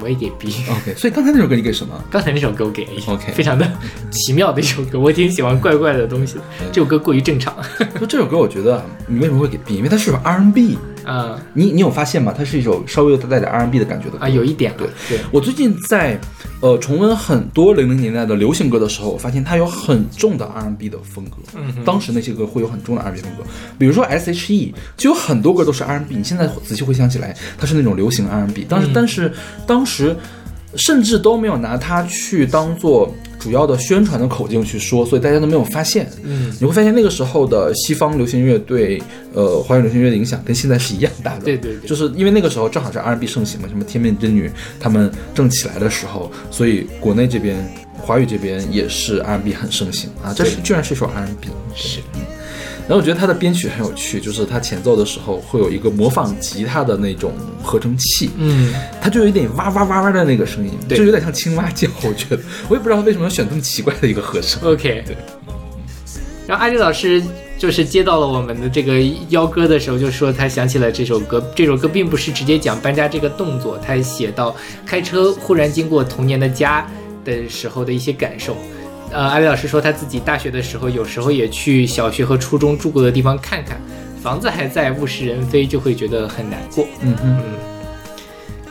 [0.00, 0.48] 我也给 B。
[0.70, 1.92] OK，所以刚才那首歌你给什么？
[2.10, 3.70] 刚才那首歌我给 A，OK 非常的
[4.10, 6.40] 奇妙的一首歌，我挺喜欢怪怪的东西的。
[6.72, 7.54] 这首歌过于正常，
[8.00, 9.76] 就这首歌，我觉得啊你为什么会给 B？
[9.76, 10.78] 因为它是首 R&B。
[11.04, 12.34] 啊你你有发现吗？
[12.36, 16.18] 它是一首稍微有带点 R&B 的感觉的歌啊，有一点对，对，我最近在
[16.60, 21.36] 呃重温很多零零年代的流行歌的时候，我发现它有很重的 R&B 的风格。
[21.54, 23.44] 嗯当时那些歌会有很重的 R&B 风格，
[23.78, 26.16] 比如说 S.H.E 就有很多歌都是 R&B。
[26.16, 28.64] 你现在仔细回想起来，它是那种流行 R&B。
[28.64, 29.32] 当时、嗯但是
[29.66, 30.16] 当时
[30.76, 33.14] 甚至都没有拿它去当做
[33.46, 36.10] 主要的宣传的口径去说，所以大家都没有发现。
[36.24, 39.00] 嗯，你会发现那个时候的西方流行乐对
[39.32, 41.44] 呃华语流行乐的影响跟现在是一样大的。
[41.44, 47.56] 对对对就是因为那个时候正好是 R&B 盛行嘛，什么天命之女他们正起来的时候，所以国内这边
[47.96, 50.34] 华语这边也是 R&B 很盛行啊。
[50.34, 52.00] 这是居然是一首 R&B，是，
[52.88, 61.88] 然后我觉得他的编曲很有趣，就是他前奏的时候会有一个模仿吉他的那种合成器，嗯，他就有一点哇哇哇哇的那个声音，对就有点像青蛙叫。
[62.02, 64.62] 我觉得我也不知道为什么要选这么奇怪的一个和声。
[64.62, 65.16] OK，对。
[66.46, 67.20] 然后阿丽老师
[67.58, 71.44] 就是接到了我们的这个邀歌的时候，就说他想起了这首歌。
[71.56, 74.54] 这首歌并不是直接讲搬家这个动作，他写到
[74.86, 76.88] 开车忽然经过童年的家
[77.24, 78.56] 的时候的一些感受。
[79.10, 83.80] 呃，阿丽老师说他自己大学的时候，有时候也去小学和初中住过的地方看看，
[84.22, 86.86] 房子还在，物是人非，就会觉得很难过。
[87.00, 87.54] 嗯嗯嗯，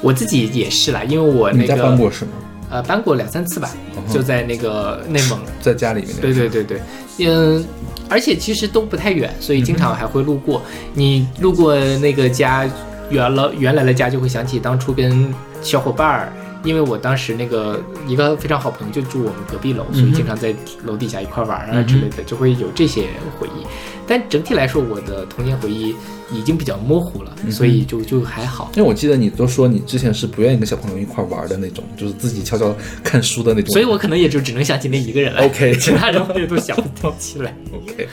[0.02, 2.32] 我自己也是啦，因为我那个搬过是吗？
[2.70, 5.40] 呃搬过两三次吧，嗯就在那个内蒙。
[5.62, 6.82] 在家里面对对对对，
[7.20, 7.64] 嗯，
[8.10, 10.62] 而且其实都不太远，所以经常还会路过。
[10.94, 12.68] 你路过那个家，
[13.10, 16.34] 原了原来的家，就会想起当初跟小伙伴儿，
[16.66, 23.08] 因为我当时那个一个非常好朋友就住我们隔壁楼，所以经常在楼底下一块玩啊之类的，就会有这些
[23.40, 23.66] 回忆。
[24.08, 25.96] 但整体来说，我的童年回忆
[26.32, 28.72] 已经比较模糊了，所以就就还好。
[28.76, 33.72] 因为我记得你都说你之前是不愿意跟小朋友一块玩的那种，就是自己悄悄看书的那种。
[33.72, 37.56] 所以我可能也就只能想起那一个人了 OK 其他人我也都想不起来。
[37.74, 38.08] OK，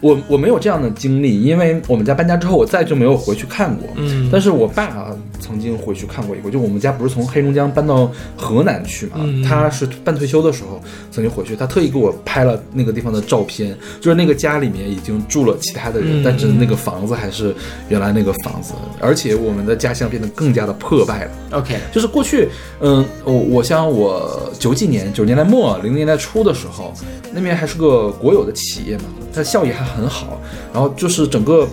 [0.00, 3.88] 我我没有这样的经历，因为我们家搬家之后，我再就没有回去看过。
[3.96, 5.08] 嗯但是我爸
[5.40, 10.80] 曾经回去看过一回，就我们家不是从黑龙江搬到河南去嘛，嗯他是半退休的时候
[11.10, 17.54] 曾经回去，他特意给我拍了那个地方的照片，就是那个家里面已经住了其他的人，嗯但是那个房子还是
[17.88, 21.30] 原来那个房子，而且我们的家乡变得更加的破败了。
[21.52, 22.48] OK，就是过去，
[22.80, 26.92] 嗯，我我像我九几年、九十年代末、零零年代初的时候，
[27.32, 30.40] 那边还是个国有的企业嘛，它效益还很好，
[30.72, 31.66] 然后就是整个。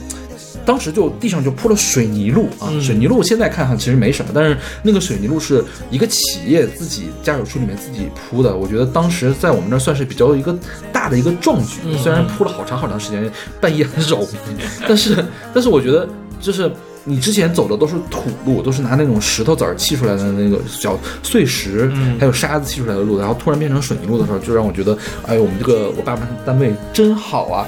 [0.65, 10.57] 当时就地上就铺了水泥路啊，嗯水泥路现在看看其实没什么，但是那个水泥路是一个企业自己家属区里面自己铺的，我觉得当时在我们那儿算是比较一个
[10.91, 14.27] 大的一个壮举，嗯虽然铺了好长好长时间，半夜很扰民，
[14.89, 15.23] 但是
[15.53, 16.07] 但是我觉得
[16.41, 16.71] 就是
[17.03, 24.97] 你之前走的都是土路，都是拿那种石头子儿砌出来的那个小碎石，嗯还有沙子砌出来的路，然后突然变成水泥路的时候，就让我觉得，
[25.27, 27.67] 哎呦，我们这个我爸爸单位真好啊。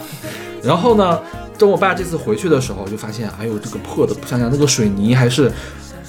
[0.64, 1.20] 然后呢，
[1.58, 5.52] 等我爸这次回去的时候，就发现，哎呦，这个破的不像样，那个水泥还是。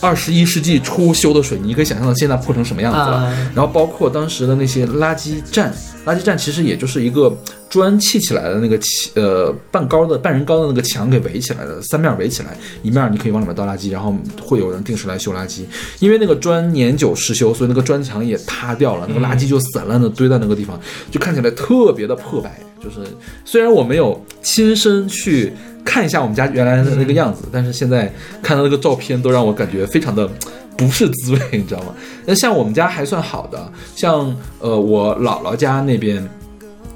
[0.01, 3.17] 二十一世纪初修的水泥，可以想象到现在破成什么样子了。
[3.17, 5.75] 啊然后包括当时的那些垃圾站，
[6.07, 7.37] 垃圾站其实也就是一个
[7.69, 15.63] 砖砌起来的那个砌呃半高的半人高的那个墙给围起来的，三面围起来，一面你可以往里面倒垃圾，然后会有人定时来修垃圾。
[15.99, 20.79] 因为那个砖年久失修，所以那个砖墙也塌掉了，那个垃圾就散乱的堆在那个地方，
[21.11, 22.61] 就看起来特别的破败。
[22.83, 23.01] 就是
[23.45, 25.53] 虽然我没有亲身去
[25.85, 28.13] 看一下我们家原来的那个样子，但是现在
[28.43, 30.29] 看到那个照片都让我感觉非常的
[30.77, 31.95] 不是滋味， 你知道吗？
[32.27, 36.29] 那像我们家还算好的，像呃我姥姥家那边。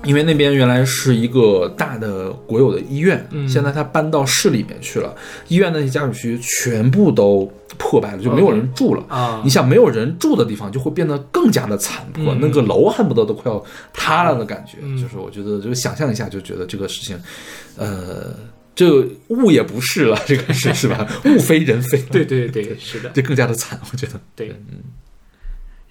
[0.04, 5.14] 因为那边原来是一个大的国有的医院，嗯现在它搬到市里面去了。
[5.48, 9.04] 医院那些家属区全部都破败了，就没有人住了。
[9.08, 14.78] 啊你想没有人住的地方，就会变得更加的残破，嗯那个楼恨不得都快要塌了的感觉。
[14.82, 17.18] 嗯就是我觉得，就想象一下，就觉得这个事情，
[17.76, 18.34] 呃，
[18.74, 21.06] 这物也不是了，这个是是吧？
[21.26, 24.20] 物非人非，对对对，是的， 这更加的惨，我觉得。
[24.34, 24.54] 对。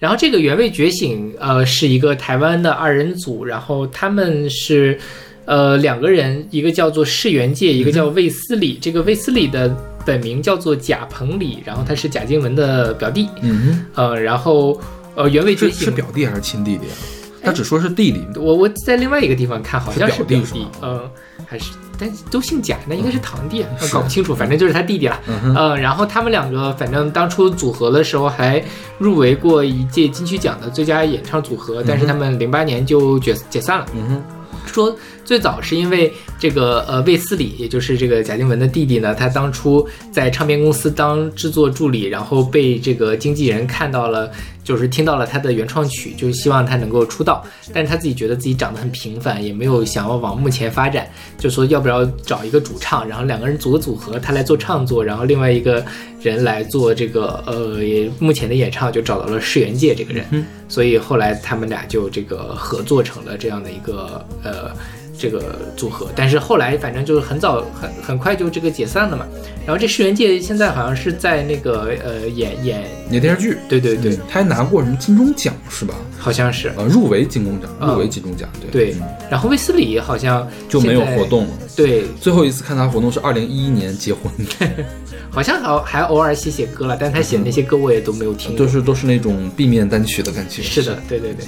[0.02, 4.98] 然后这个原味觉醒，呃，是一个台湾的二人组，然后他们是，
[5.44, 8.76] 呃，两个人，一个叫做世元界，一个叫卫斯理。
[8.80, 9.72] 这个卫斯理的
[10.04, 14.76] 本名叫做贾鹏礼，然后他是贾静雯的表弟，嗯呃，然后
[15.14, 16.94] 呃，原味，觉醒，是是表弟还是亲弟弟啊？
[17.42, 18.26] 他只说是弟弟。
[18.36, 21.10] 我我在另外一个地方看好像是是表弟嗯、
[21.46, 25.20] 还是但都姓贾，那应该是堂弟，啊，搞不清楚，反正就是他弟弟了。
[25.28, 28.62] 嗯，呃，然后他们两个反正当初组合的时候还
[28.98, 33.86] 入围过一届金曲奖的最佳演唱组合，但是他们零八年就解解散了。
[33.94, 34.22] 嗯哼，
[34.66, 44.30] 说最早是因为这个呃卫斯理，也就是这个贾静雯的弟弟呢，他当初在唱片公司当制作助理，然后被这个经纪人看到了，
[44.64, 55.84] 就是听到了他的原创曲，就是希望他能够出道，但是他自己觉得自己长得很平凡，也没有想要往幕前发展，就说要不要找一个主唱，然后两个人组个组合，他来做唱作，然后另外一个
[56.20, 57.78] 人来做这个呃
[58.18, 60.24] 目前的演唱，就找到了世元界这个人，
[60.68, 64.70] 所以后来他们俩就这个合作成了这样的一个呃
[65.16, 69.26] 这个组合，但是后来反正就是很早很很快就这个解散了嘛。
[69.64, 73.56] 然后这世元界现在好像是在那个呃演演，演电视剧。
[73.68, 75.94] 对对对，他还拿过什么金钟奖是吧？
[76.18, 79.02] 好像是呃，入围金钟奖，嗯入围金钟奖，对对嗯。
[79.30, 81.50] 然后卫斯理好像就没有活，动了。
[81.76, 84.30] 对，最后一次看他活动是二零一一年结婚，
[85.30, 88.58] 好像还还偶尔写写歌了，但他写的那些歌我也都没有听过。
[88.58, 90.62] 都是都是那种 B 面单曲的感觉。
[90.62, 91.46] 是的，对对对，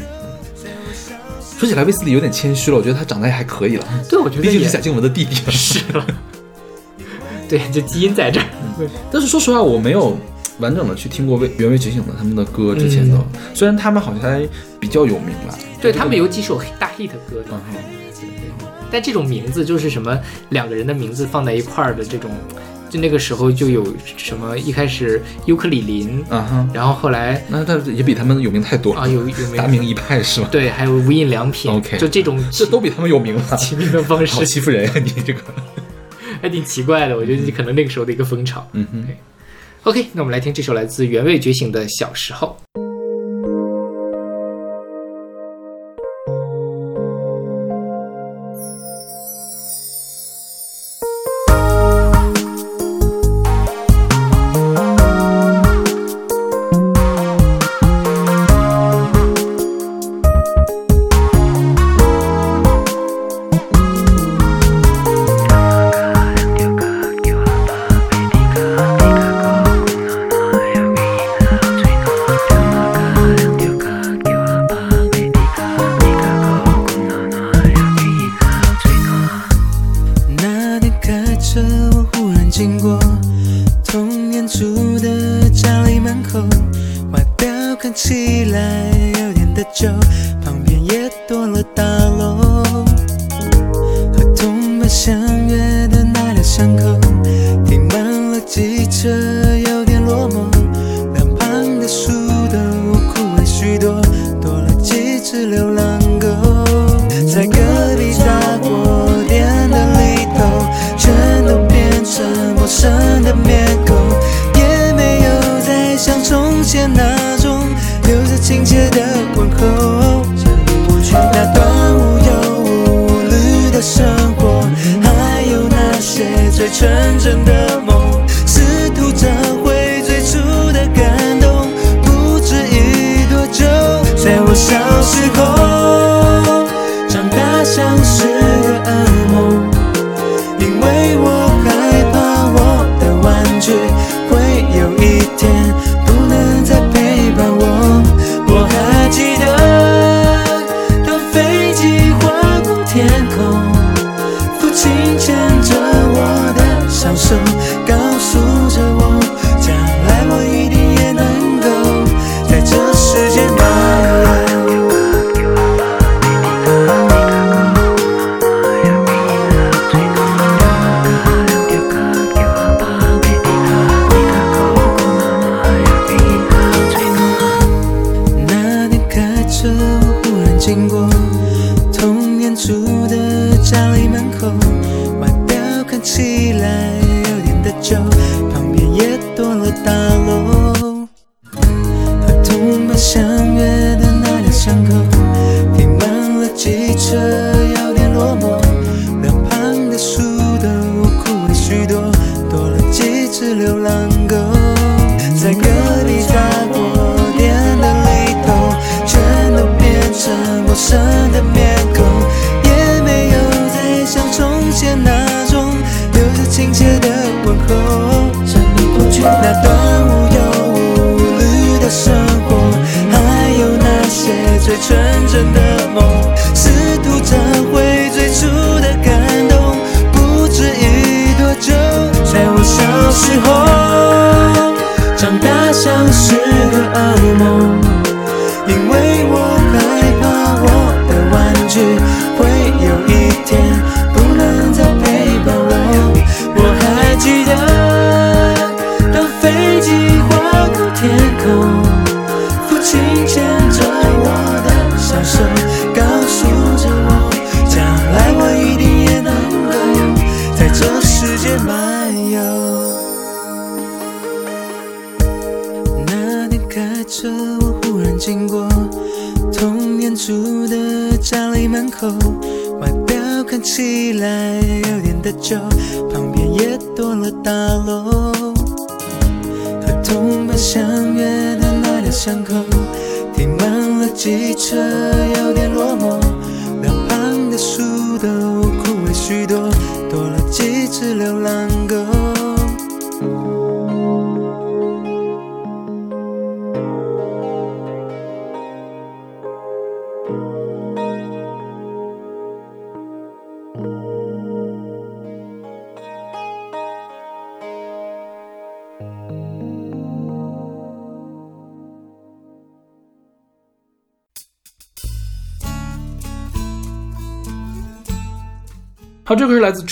[1.64, 5.34] 说起来，卫斯理有点谦虚了，我觉得他长得也还可以了，对我觉得毕竟是贾静雯的弟弟。
[5.50, 6.06] 是了，
[7.48, 8.46] 对，这基因在这儿。
[9.10, 10.14] 但是说实话，我没有
[10.58, 13.18] 完整的去听过魏原味觉醒的他们的歌，之前的，
[13.54, 14.46] 虽然他们好像还
[14.78, 15.58] 比较有名了。
[15.58, 17.74] 嗯对他们有几首大 hit 歌的，嗯
[18.90, 20.18] 但这种名字就是什么
[20.50, 22.30] 两个人的名字放在一块儿的这种，
[22.94, 23.84] 就那个时候就有
[24.16, 30.48] 什么一开始尤克里林，啊哈，然后后来那他也比他们有名太多了啊有有没有大名一派是吗？
[30.52, 35.40] 对，还有无印良品 OK 就这种这都比他们有名了，起名的方式好式欺负人呀、你这个。
[36.40, 38.64] 还挺奇怪的，我觉得可能那个时候的一个风潮。
[38.74, 39.04] 嗯哼。
[39.82, 42.56] OK，那我们来听这首来自原味觉醒的《小时候》。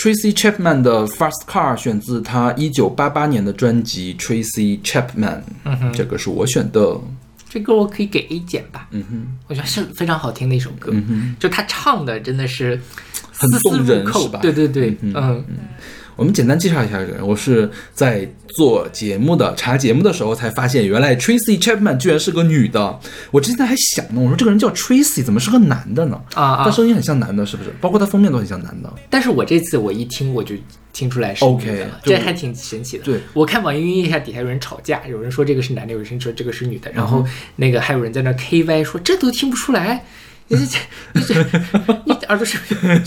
[0.02, 5.40] tracy chapman 的 first car 选自他一九八八年的专辑 tracy chapman
[5.94, 6.98] 这个是我选的。
[7.48, 8.88] 这歌我可以给 a 减吧。
[8.90, 9.26] 嗯哼。
[9.46, 10.90] 我觉得是非常好听的一首歌。
[10.92, 11.36] 嗯哼。
[11.38, 12.80] 就他唱的真的是
[13.30, 14.40] 很动人是吧？
[14.42, 15.44] 对对对嗯嗯
[16.16, 22.98] 我们简单介绍一下这个人我是在做节目的查节目的时候才发现原来 tracy chapman 居然是个女的。
[23.30, 26.20] 我之前还想呢我说这个人叫 tracy 怎么是个男的呢？
[26.34, 26.70] 啊啊。
[26.70, 27.70] 声音很像男的是不是？
[27.80, 28.92] 包括他封面都很像男的。
[29.10, 30.54] 但是我这次我一听我就
[30.92, 32.00] 听出来是 ok 的了。
[32.02, 33.04] 这还挺神奇的。
[33.04, 33.20] 对。
[33.34, 37.24] 我看网易云音乐下底下有人吵架有人说这个是男的有人说这个是女的然后
[37.56, 40.04] 那个还有人在那 ky 说这都听不出来。
[40.58, 40.78] 你这
[41.14, 41.34] 你这
[42.04, 42.58] 你耳朵是，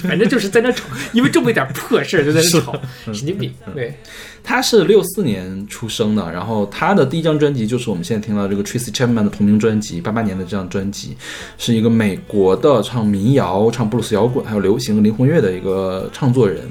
[0.03, 0.83] 反正就是在那吵，
[1.13, 2.75] 因为这么一点破事儿就在那吵，
[3.05, 3.53] 神经病。
[3.73, 3.95] 对，
[4.43, 11.15] 他是六四年出生的，然后他的第一张专辑就是我们现在听到这个 Tracy Chapman 的同名专辑，八八年的这张专辑，
[11.57, 16.61] 是一个美国的唱民谣、唱布鲁斯摇滚还有流行灵魂乐的一个唱作人。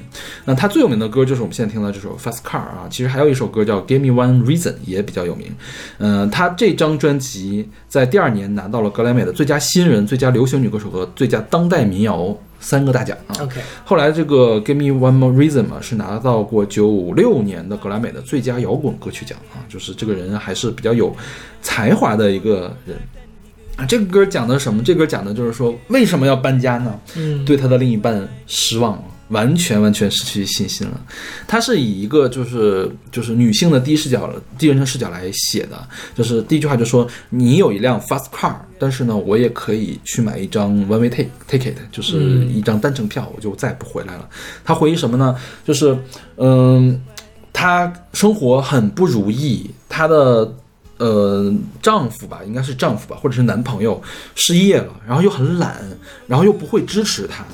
[0.45, 5.55] 那他最有名的歌就是我们现在听到这首 Fast Car 啊，其实还有一首歌叫 Give Me One Reason 也比较有名。
[5.99, 13.37] 嗯、他这张专辑在第二年拿到了格莱美的最佳新人、最佳流行女歌手和最佳当代民谣三个大奖啊。
[13.41, 21.15] OK，后来这个 Give Me One More Reason 嘛，是拿到过九六年的格莱美的最佳摇滚歌曲奖啊，就是这个人还是比较有
[21.61, 22.97] 才华的一个人。
[23.77, 24.83] 啊，这个歌讲的什么？
[24.85, 26.99] 这歌讲的就是说，为什么要搬家呢？
[27.17, 31.01] 嗯，对他的另一半失望了，完全完全失去信心了。
[31.47, 44.29] 他是以一个就是就是女性的第一视角第一人称视角来写的，就是第一句话就说你有一辆 fast car，但是呢，我也可以去买一张 one way take ticket，就是一张单程票，我就再也不回来了。
[44.65, 45.37] 他回忆什么呢？
[45.65, 45.97] 就是
[46.37, 47.01] 嗯，
[47.53, 50.53] 她生活很不如意，她的。
[50.97, 51.53] 呃，
[51.83, 54.01] 丈夫吧，应该是丈夫吧，或者是男朋友
[54.37, 55.77] 失业了，然后又很懒，
[56.29, 57.45] 然后又不会支持她，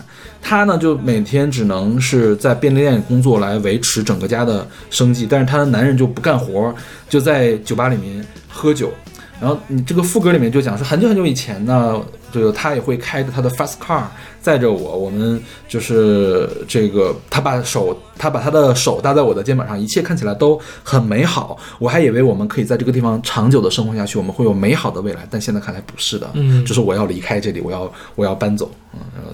[0.43, 6.75] 她呢就每天只能是在便利店工作来维持整个家的生计，但是她的男人就不干活，
[7.09, 8.93] 就在酒吧里面喝酒。
[9.41, 11.99] 然后你这个副歌里面就讲说，很久很久以前呢，
[12.31, 14.03] 这个他也会开着他的 fast car
[14.43, 21.57] 载着我，我们就是这个，他把手，他把他的手搭在我的肩膀上，一切看起来都很美好。
[21.79, 29.01] 我还以为我们可以在这个地方长久的生活下去，我们会有美好的未来，但现在看来不是的，嗯就是我要离开这里，我要我要搬走，嗯。
[29.17, 29.33] 然后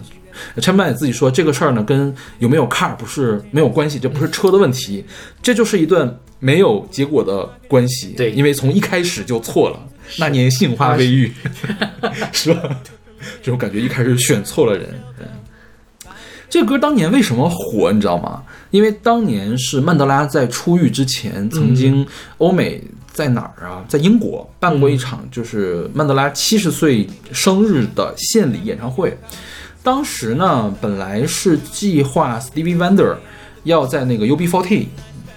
[0.60, 5.04] 陈曼也自己说，这个事儿呢跟有没有 car 不是没有关系，这不是车的问题，
[5.42, 8.14] 这就是一段没有结果的关系。
[8.16, 9.80] 对因为从一开始就错了。
[10.18, 11.32] 那年杏花微雨，
[12.32, 12.62] 是吧？
[13.42, 14.88] 这种感觉一开始选错了人。
[15.18, 15.26] 嗯
[16.48, 18.40] 这个歌当年为什么火，你知道吗？
[18.70, 22.06] 因为当年是曼德拉在出狱之前，曾经
[22.38, 22.80] 欧美
[23.12, 23.84] 在哪儿啊？
[23.88, 29.18] 在英国办过一场就是曼德拉七十岁生日的献礼演唱会。
[29.86, 33.14] 当时呢，本来是计划 Stevie Wonder
[33.62, 34.86] 要在那个 UB40、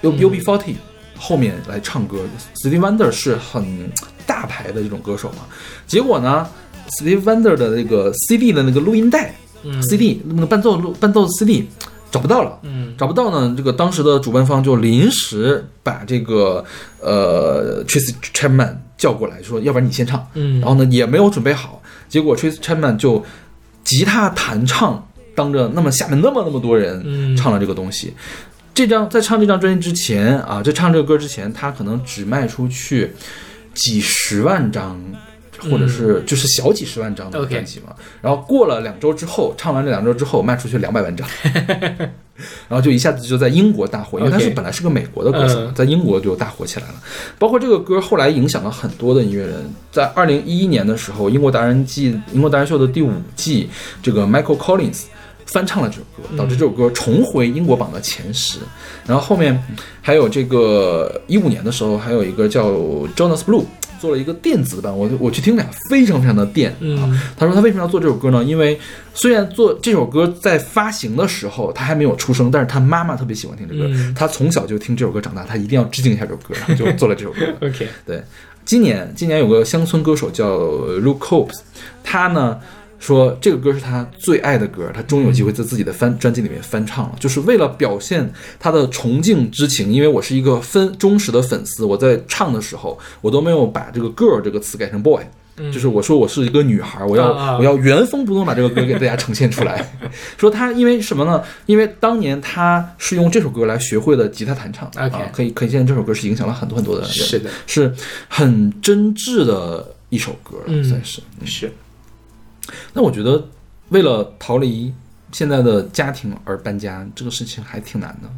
[0.02, 0.74] U UB40
[1.16, 2.18] 后面来唱歌。
[2.56, 3.64] Stevie Wonder 是很
[4.26, 5.46] 大牌的这种歌手嘛，
[5.86, 6.48] 结果呢
[6.98, 9.80] ，Stevie Wonder 的那个 CD 的那个录音带、嗯。
[9.84, 11.68] CD 那个伴奏录伴奏 CD
[12.10, 12.58] 找不到了。
[12.64, 12.96] 嗯。
[12.98, 16.66] 找不到呢，这个当时的主办方就临时把这个
[17.02, 23.24] 呃 Tracy Chapman 叫过来，说要不然你先唱，嗯，然后呢也没有准备好，结果 Tracy Chapman 就
[23.90, 28.14] 吉他弹唱，当着那么下面那么那么多人嗯唱了这个东西。
[28.72, 33.12] 这张在唱这张专辑之前啊，在唱这个歌之前，他可能只卖出去
[33.74, 34.96] 几十万张，
[35.60, 37.96] 或者是就是小几十万张的专辑嘛。
[38.22, 41.28] 然后过了两周之后，唱完这两周之后，卖出去两百万张，
[42.68, 46.96] 然后就一下子就在英国大火，因为他是本来是个美国的歌手，嗯在英国就大火起来了。
[47.38, 53.70] 包括这个歌后来影响了很多的音乐人，在二零一一年的时候，英国达人季英国达人秀的第五季，
[54.02, 55.04] 这个 Michael Collins
[55.46, 58.60] 翻唱了这首歌，导致这首歌重回英国榜的前十。
[59.06, 59.60] 然后后面
[60.02, 62.70] 还有这个一五年的时候，还有一个叫
[63.16, 63.64] Jonas Blue
[64.00, 66.78] 做了一个电子版，我我去听了，非常非常的电啊。
[66.82, 68.44] 嗯他说他为什么要做这首歌呢？
[68.44, 68.80] 因为
[69.14, 77.42] 虽然做这首歌在发行的时候他还没有出生，但是他妈妈特别喜欢听这歌，嗯他从小就听这首歌长大，他一定要致敬一下这首歌，然后就做了这首歌。
[77.68, 78.24] OK，对，
[78.66, 81.60] 今年今年有个乡村歌手叫 Luke Combs，
[82.04, 82.60] 他呢
[83.00, 89.92] 说这个歌是他最爱的歌，他终于有机会在自己的翻专辑里面翻唱了，就是为了表现他的崇敬之情。
[89.92, 95.24] 因为我是一个分忠实的粉丝，我在唱的时候我都没有把这个 girl 这个词改成 boy。
[95.74, 99.92] 就是我说我是一个女孩，我要、我要原封不动把这个歌给大家呈现出来。
[100.40, 101.44] 说他因为什么呢？
[101.66, 107.12] 因为当年他是用这首歌来学会了吉他弹唱啊，可以可以见这首歌是影响了很多很多的人。
[107.12, 107.94] 是的，是
[108.30, 111.22] 很真挚的一首歌，嗯算是。
[111.44, 111.70] 是，
[112.94, 113.48] 那我觉得，
[113.90, 114.94] 为了逃离
[115.32, 118.30] 现在的家庭而搬家，这个事情还挺难的。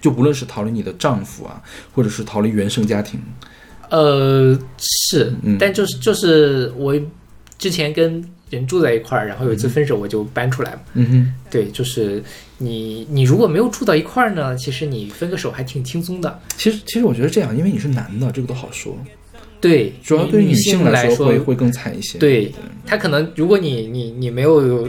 [0.00, 1.62] 就无论是逃离你的丈夫啊，
[1.94, 3.20] 或者是逃离原生家庭，
[3.90, 6.98] 呃，是嗯，但就是就是我
[7.58, 10.80] 之前跟人住在一块儿，然后有一次分手，我就搬出来嘛。
[10.94, 12.24] 嗯哼，对，就是
[12.56, 16.40] 你你如果没有住到一块儿呢，其实你分个手还挺轻松的。
[16.56, 18.96] 其实其实我觉得这样，因为你是男的，这个都好说，
[19.60, 22.18] 对，主要对女性来说会会更惨一些。
[22.18, 22.52] 对
[22.86, 24.88] 她可能如果你你你没有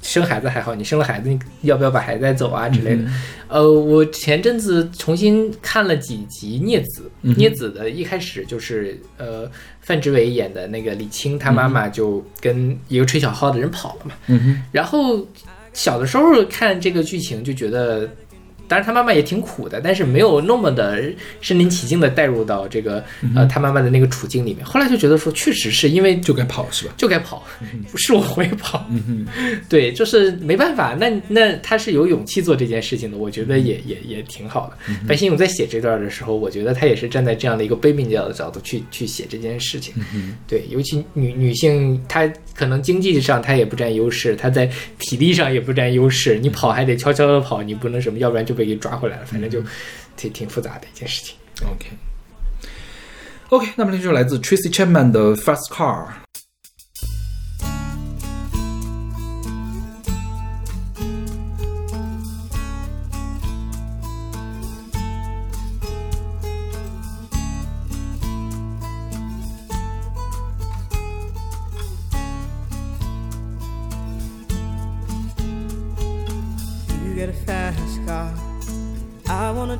[0.00, 3.02] 生孩子还好，你生了孩子，你要不要把孩子带走啊之类的？
[3.46, 9.48] 呃，我前阵子重新看了几集《孽子》，嗯哼孽子》的一开始就是呃
[9.80, 14.12] 范志伟演的那个李青，他妈妈就跟一个吹小号的人跑了嘛。
[14.26, 15.24] 嗯，然后
[15.72, 18.10] 小的时候看这个剧情就觉得，
[18.72, 21.04] 当然他妈妈也挺苦的，但是没有那么的
[21.42, 23.04] 身临其境的带入到这个
[23.36, 24.64] 呃他妈妈的那个处境里面。
[24.64, 26.94] 后来就觉得说，确实是因为就该跑是吧？
[26.96, 27.44] 就该跑，
[27.90, 29.26] 不是我会跑，嗯
[29.68, 30.96] 对，就是没办法。
[30.98, 34.78] 那那他是有勇气做这件事情的，我觉得也也也挺好的。
[34.88, 39.92] 嗯白先勇在写这段的时候，我觉得他也是站在这样的一个悲悯角的角度去去写这件事情。
[40.14, 44.66] 嗯对，尤其女女性，她可能经济上她也不占优势，她在
[44.98, 46.38] 体力上也不占优势。
[46.38, 49.26] 你跑还得悄悄的跑，你不能什么，要不然就被给抓回来了。
[49.26, 49.62] 反正就
[50.16, 51.36] 挺挺复杂的一件事情。
[51.64, 51.86] OK。
[53.48, 56.06] OK，那么这就是来自 Tracy Chapman 的 Fast Car。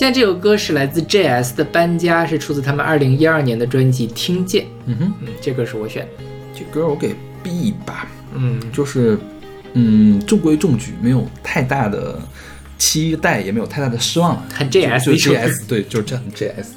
[0.00, 4.64] 现在这首歌是来自 JS 的《搬家》，是出自他们二零一二年的专辑《听见》。
[4.86, 6.24] 嗯哼，嗯，这歌是我选的。
[6.54, 9.18] 这歌我给 B 吧，嗯，就是
[9.74, 12.18] 嗯中规中矩，没有太大的
[12.78, 14.42] 期待，也没有太大的失望。
[14.50, 16.68] 很 JS 就 JS 对，就是这样 JS。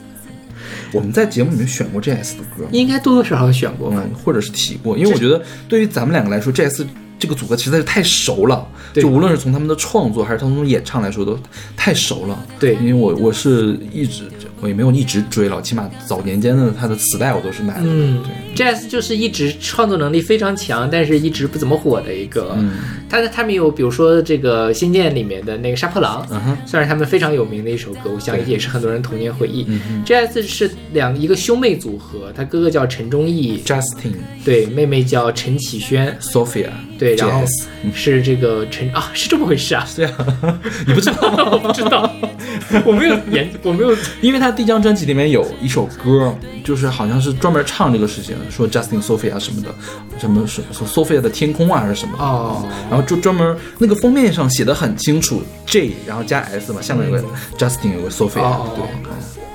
[0.91, 4.03] 我们在节目里面选过 JS 的歌，应该多多少少选过吧。
[4.03, 6.85] 嗯，或者是提过，因为我觉得对于咱们两个来说，JS
[7.23, 11.39] 这个组合实在是太熟了，就无论是从他们的创作还是他们的演唱来说，都
[11.73, 12.37] 太熟了。
[12.59, 14.23] 对因为我我是一直
[14.63, 17.81] 我也没有一直追了，起码早年间的他的磁带我都是买的。
[17.83, 18.23] 嗯
[18.55, 22.55] 对，，JS 就是一直创作能力非常强，但是一直不怎么火的一个。
[22.57, 22.71] 嗯
[23.09, 29.67] 他的他们有，比如说这个《仙剑》里面的那个《杀破狼》，嗯哼，算是他们非常有名的一首歌，我想也是很多人童年回忆。
[30.03, 37.45] JS 是两一个兄妹组合，他哥哥叫陈忠义，，Justin 对，妹妹叫陈启轩，Sophia 对，然后
[37.93, 39.87] 是这个陈啊，是这么回事啊？
[39.95, 41.49] 对啊， 你不知道吗？
[41.53, 42.11] 我不知道，
[42.83, 46.33] 我没有研，我没有因为他第一张专辑里面有一首歌，
[46.63, 49.73] 就是好像是专门唱这个事情，说 Justin Sophia 什么的，
[50.19, 52.17] 什么什么 Sophia 的天空啊还是什么。
[52.17, 52.65] 的哦。
[52.89, 57.23] 然后就专门那个封面上写的很清楚，J 然后加 S 嘛，下面有个
[57.57, 58.85] Justin 有个 Sophia，、对，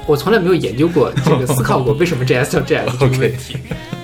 [0.07, 3.57] 我从来没有研究过这个， 思考过为什么 JS 叫 JS 这个问题。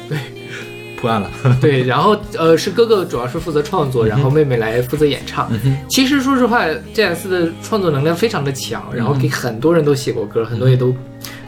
[1.05, 1.31] 破案了，
[1.61, 5.51] 对，然后呃是哥哥主要是负责创作，然后妹妹来负责演唱。
[5.87, 10.95] 其实说实话，JS 的创作能量非常的强，然后给很多人都写过歌，很多也都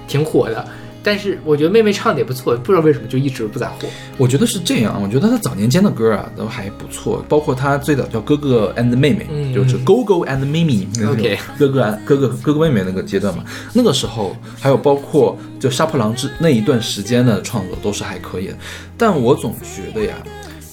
[0.07, 0.63] 挺火的。
[1.07, 3.87] 但是我觉得妹妹唱的也不错，不知道为什么就一直不咋火。
[4.17, 18.57] 我觉得是这样，我觉得她早年间的歌啊都还不错，包括她最早叫哥哥 and 妹妹，嗯就是 Gogo and 妹妹那种 OK 哥哥哥哥哥哥妹妹那个阶段嘛，那个时候还有包括就杀破狼之那一段时间的创作都是还可以的，
[18.99, 20.17] 但我总觉得呀，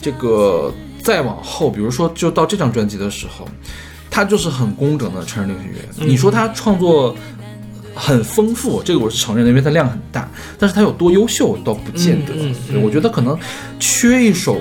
[0.01, 0.73] 这个
[1.03, 3.47] 再往后，比如说就到这张专辑的时候，
[4.09, 7.15] 他就是很工整的成人流行乐，你说他创作。
[7.94, 10.30] 很丰富，这个我是承认的，因为它量很大。
[10.58, 12.34] 但是它有多优秀倒不见得。
[12.36, 13.38] 嗯嗯我觉得可能
[13.80, 14.60] 缺一首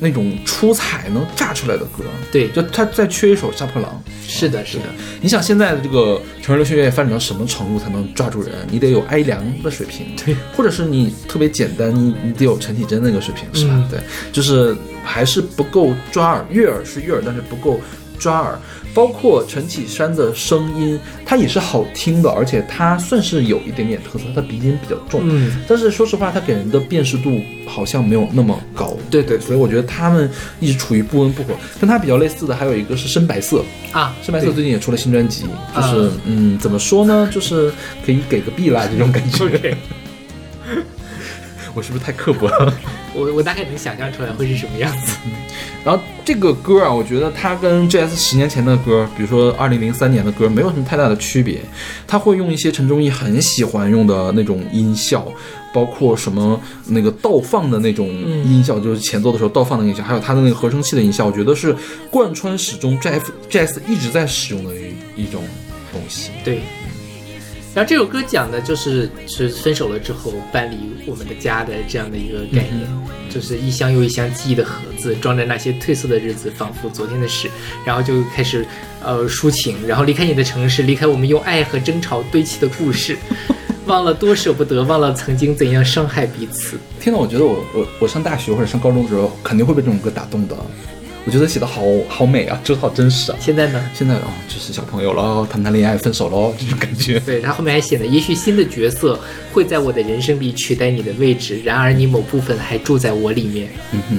[0.00, 2.04] 那种出彩能炸出来的歌。
[2.30, 4.02] 对就它再缺一首《杀破狼》。
[4.26, 4.84] 是的，是的，
[5.20, 8.52] 你想现在的这个成人流行乐发展到什么程度才能抓住人？
[8.70, 13.74] 你得有哀凉的水平，对，或者是你特别简单，你你得有陈绮贞那个水平，是吧？
[13.76, 14.00] 嗯对，
[14.32, 17.80] 就是还是不够抓耳，悦耳是悦耳，但是不够
[18.18, 18.58] 抓耳。
[18.94, 28.96] 包括陈绮珊的声音，她也是好听的，而且她算是有一点点特色，它鼻音比较重，嗯，但是说实话，她给人的辨识度好像没有那么高。
[29.10, 30.30] 对对所以我觉得他们
[30.60, 31.54] 一直处于不温不火。
[31.80, 35.42] 跟他比较类似的还有一个是深白色，啊，深白色最近也出了新专辑，
[35.74, 37.72] 就是啊嗯，怎么说呢，就是
[38.06, 39.76] 可以给个 B 啦这种感觉。
[41.74, 42.72] 我是不是太刻薄了？
[43.14, 45.16] 我我大概能想象出来会是什么样子。
[45.84, 51.60] 然后这个歌啊，我觉得它跟 JS 十年前的歌，比如说二零零三年的歌，没有什么太大的区别。
[52.06, 55.26] 他会用一些陈忠义很喜欢用的那种音效，
[55.74, 61.76] 包括什么那个倒放的那种音效，就是前奏的时候倒放的音效，还有他的那个合成器的音效，我觉得是
[62.10, 65.42] 贯穿始终 JF JS 一直在使用的一一种
[65.92, 66.30] 东西。
[66.42, 66.60] 对。
[67.74, 72.86] 然后这首歌讲的就是是分手了之后搬离我们的家的这样的一个概念，
[73.28, 77.50] 就是一箱又一箱记忆的盒子，装着那些褪色的日子，仿佛昨天的事，
[77.84, 78.64] 然后就开始
[79.02, 83.18] 呃抒情，然后离开你的城市，离开我们用爱和争吵堆砌的故事，
[83.86, 86.78] 忘了多舍不得，忘了曾经怎样伤害彼此。
[87.00, 90.56] 天呐，我觉得我我我上大学或者上高中的时候，肯定会被这种歌打动的。
[91.26, 93.38] 我觉得写的好好美啊，就是好真实啊。
[93.40, 93.82] 现在呢？
[93.94, 97.18] 现在哦，就是小朋友喽，谈谈恋爱，分手喽， 这种感觉。
[97.20, 99.18] 对他后面还写了，也许新的角色
[99.52, 103.70] 会在我的人生里取代你的位置，然而你某部分还住在我里面。
[103.92, 104.18] 嗯哼，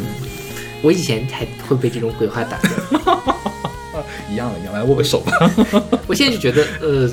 [0.82, 2.72] 我以前还会被这种鬼话打动，
[4.32, 5.32] 一样的，一样，来握个手吧。
[6.08, 7.10] 我现在就觉得，呃，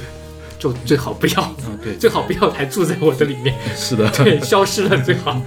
[0.59, 5.39] 就最好不要，嗯，对，最好不要还住在我的里面，是的，对，消失了最好。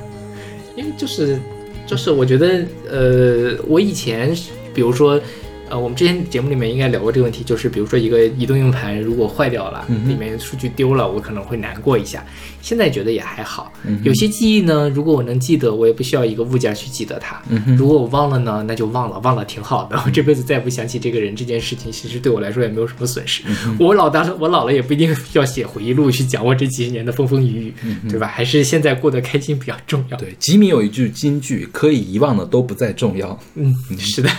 [0.76, 1.40] 因为就是
[1.86, 4.36] 就是我觉得呃，我以前
[4.74, 5.22] 比如说。
[5.70, 12.24] 呃，我们之前节目里面应该聊过这个问题，就是比如说一个移动硬盘如果坏掉了，嗯里面数据丢了，我可能会难过一下。
[12.62, 13.72] 现在觉得也还好，
[14.04, 17.42] 有些记忆呢，如果我能记得，我也不需要一个物件去记得它。
[17.78, 20.00] 如果我忘了呢，那就忘了，忘了挺好的。
[20.06, 23.44] 我这辈子再也不想起这个人这件事情，其实对我来说也没有什么损失。
[23.66, 27.74] 嗯我老当我老了也不一定 要写回忆录去讲我这几十年的风风雨雨，
[28.10, 28.28] 对吧？
[28.28, 30.18] 还是现在过得开心比较重要。
[30.18, 33.40] 嗯对，吉米有一句金句：可以遗忘的都不再重要。
[33.56, 34.30] 嗯，是的。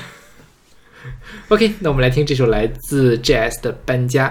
[1.49, 4.29] OK，那我们来听这首来自 JS 的《搬家》。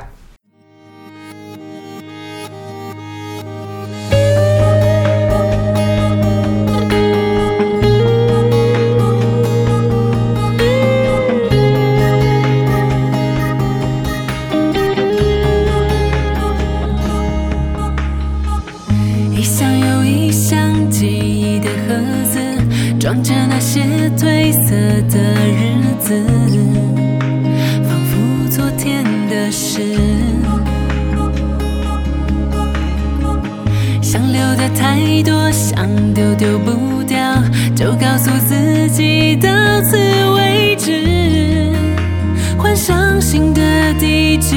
[36.38, 37.18] 丢不掉，
[37.76, 39.50] 就告诉自己到
[39.84, 39.98] 此
[40.36, 41.74] 为止，
[42.58, 43.62] 换上新的
[44.00, 44.56] 地址。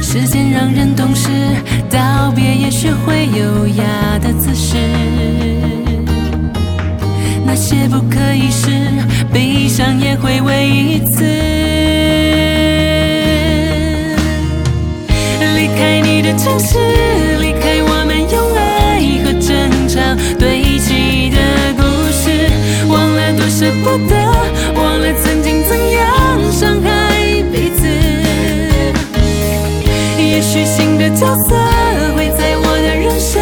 [0.00, 1.28] 时间让人懂事，
[1.90, 4.76] 道别也学会优雅的姿势。
[7.44, 8.70] 那些不可以是，
[9.32, 11.24] 闭上眼回味一次。
[15.56, 16.78] 离开你的城市，
[20.38, 21.38] 堆积的
[21.76, 22.48] 故事，
[22.88, 24.14] 忘了多舍不得，
[24.74, 27.86] 忘了曾经怎样伤害彼此。
[30.18, 31.54] 也许新的角色
[32.16, 33.40] 会在我的人生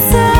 [0.00, 0.31] 新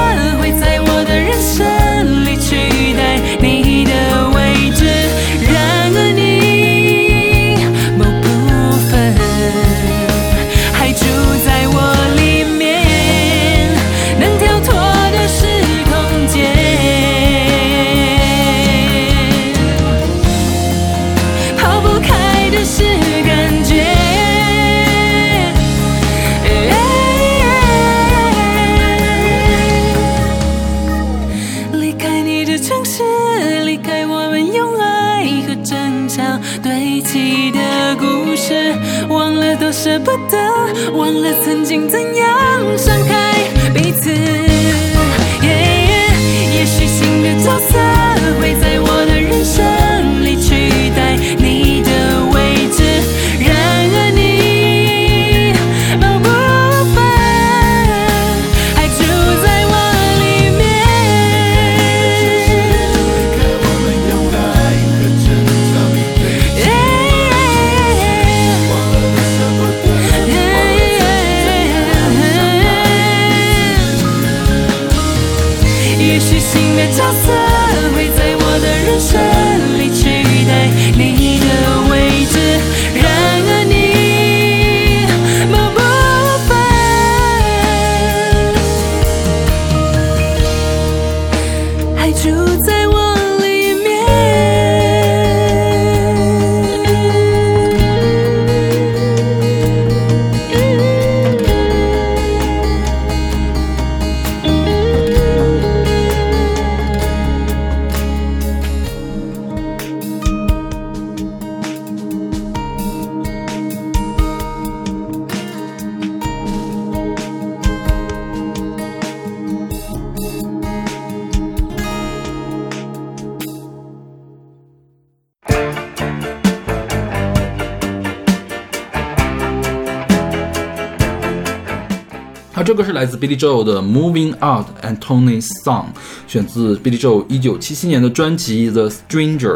[133.02, 135.86] 来自 Billy Joel 的《Moving Out and Tony Song》，
[136.28, 139.54] 选自 Billy Joel 一九七七年的专辑《The Stranger》。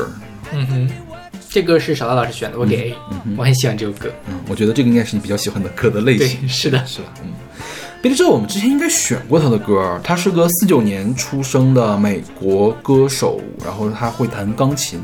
[0.53, 0.91] 嗯哼，
[1.49, 2.95] 这歌是小刀老师选的，我给 A，、
[3.37, 4.11] 我很喜欢这首歌。
[4.29, 7.05] 嗯，我觉得这个应该是你比较喜欢的歌的类对型，，是的，是吧？
[7.23, 7.31] 嗯。
[8.03, 14.99] Billy Joel 我们之前应该选过他的歌，他是个四九年出生的美国歌手，然后他会弹钢琴，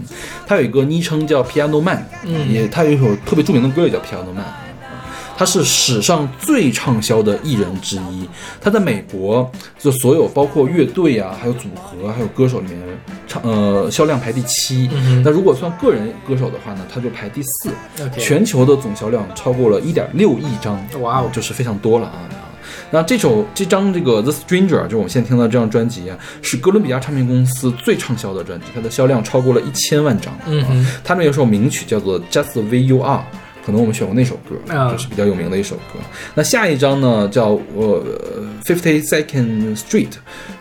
[0.49, 4.45] 他有一个昵称叫 Piano Man，嗯也他有一首特别著名的歌也叫 Piano Man。
[5.43, 8.29] 他是史上最畅销的艺人之一，
[8.61, 12.79] 他在美国就所有包括乐队啊，还有组合，还有歌手里面
[13.27, 14.89] 唱呃销量排第七。
[15.25, 17.71] 那如果算个人歌手的话呢，他就排第四。
[18.17, 22.23] 全球的总销量超过了一点六亿张，哇哦就是非常多了啊。
[22.93, 30.33] 那这首这张这个《The Stranger》，就是我们现在听到这张专辑啊，是哥伦比亚唱片公司最畅销的专辑，它的销量超过了一千万张。
[30.47, 33.19] 嗯哼，他们有首名曲叫做《Just the Way You Are》，
[33.65, 36.01] 可能我们选过那首歌，啊就是比较有名的一首歌。
[36.35, 38.03] 那下一张呢，叫呃
[38.65, 40.11] Fifty Second Street，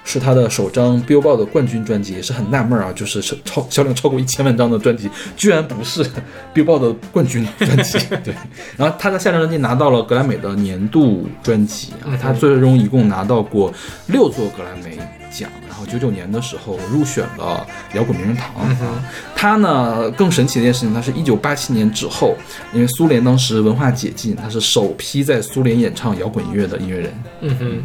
[0.03, 6.05] 是他的首张 Billboard 的冠军专辑，也是很纳闷啊，就是超超销量超过一千万张的专辑，居然不是
[6.53, 7.97] Billboard 的冠军专辑。
[8.23, 8.33] 对，
[8.77, 13.73] 然后他的下张专辑拿到了格莱美的年度专辑啊，他最终一共拿到过
[14.07, 14.97] 六座格莱美
[15.31, 19.03] 奖，然后九九年的时候入选了摇滚名人堂啊。
[19.35, 22.35] 他呢更神奇的一件事情，他是一九八七年之后，
[22.73, 27.23] 因为苏联当时文化解禁，他是首批在苏联演唱摇滚音乐的音乐人。
[27.41, 27.81] 嗯哼，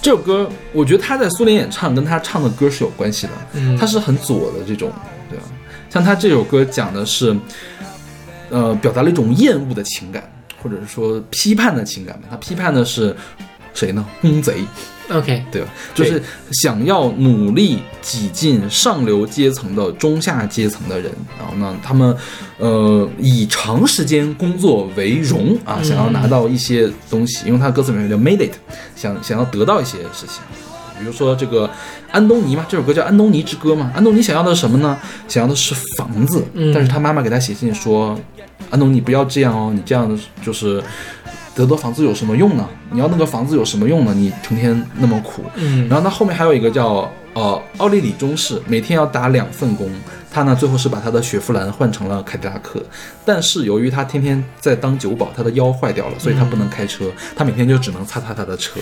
[0.00, 4.90] 这首歌，我觉得他在苏联演唱跟他唱的歌是有关系的，嗯他是很左的这种，
[5.28, 5.44] 对吧？
[5.90, 7.36] 像他这首歌讲的是，
[8.50, 10.30] 呃，表达了一种厌恶的情感，
[10.62, 12.28] 或者是说批判的情感吧。
[12.30, 13.14] 他批判的是
[13.74, 14.04] 谁呢？
[14.20, 14.64] 公贼。
[15.10, 15.68] OK，对吧？
[15.94, 22.14] 就是想要努力挤进上流阶层的中下阶层的人，然后呢，他们
[22.58, 28.52] 呃以长时间工作为荣啊，想要拿到一些东西，因为他歌词里面叫 made it，
[28.94, 30.42] 想想要得到一些事情。
[30.98, 31.70] 比如说这个
[32.10, 33.92] 安东尼嘛，这首歌叫《安东尼之歌》嘛。
[33.94, 34.98] 安东尼想要的是什么呢？
[35.28, 38.18] 想要的是房子，嗯但是他妈妈给他写信说，
[38.68, 40.82] 安东尼不要这样哦，你这样的就是
[41.58, 42.68] 得到房子有什么用呢？
[42.92, 44.14] 你要那个房子有什么用呢？
[44.14, 45.42] 你成天那么苦。
[45.56, 49.90] 嗯然后他后面还有一个叫呃奥利里中士，每天要打两份工。
[50.30, 52.80] 他呢最后是把他的雪佛兰换成了凯迪拉克，
[53.24, 58.78] 但是由于他天天在当酒保，他的腰坏掉了，所以他不能开车，他每天就只能擦擦他的车。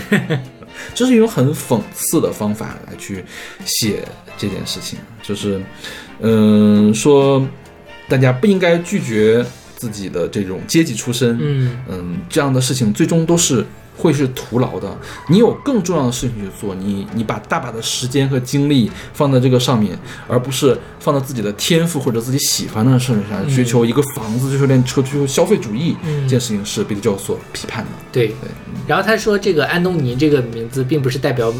[0.92, 3.24] 这是一种很讽刺的方法来去
[3.64, 4.02] 写
[4.36, 5.62] 这件事情，就是
[6.20, 7.42] 嗯、说
[8.08, 9.46] 大家不应该拒绝
[9.86, 13.64] 自己的这种阶级出身，嗯嗯，这样的事情最终都是
[13.96, 14.98] 会是徒劳的。
[15.28, 27.90] 你有更重要的事情去做，你你把大把的时间和精力放在这个上面，而不是放到自己的天赋或者自己喜欢的事情上，追求一个房子，追求辆车，追求消费主义，嗯这件事情是比利教所批判的。
[28.10, 28.28] 对。
[28.28, 28.34] 对，
[28.86, 31.52] 然后他说，这个安东尼这个名字并不是代表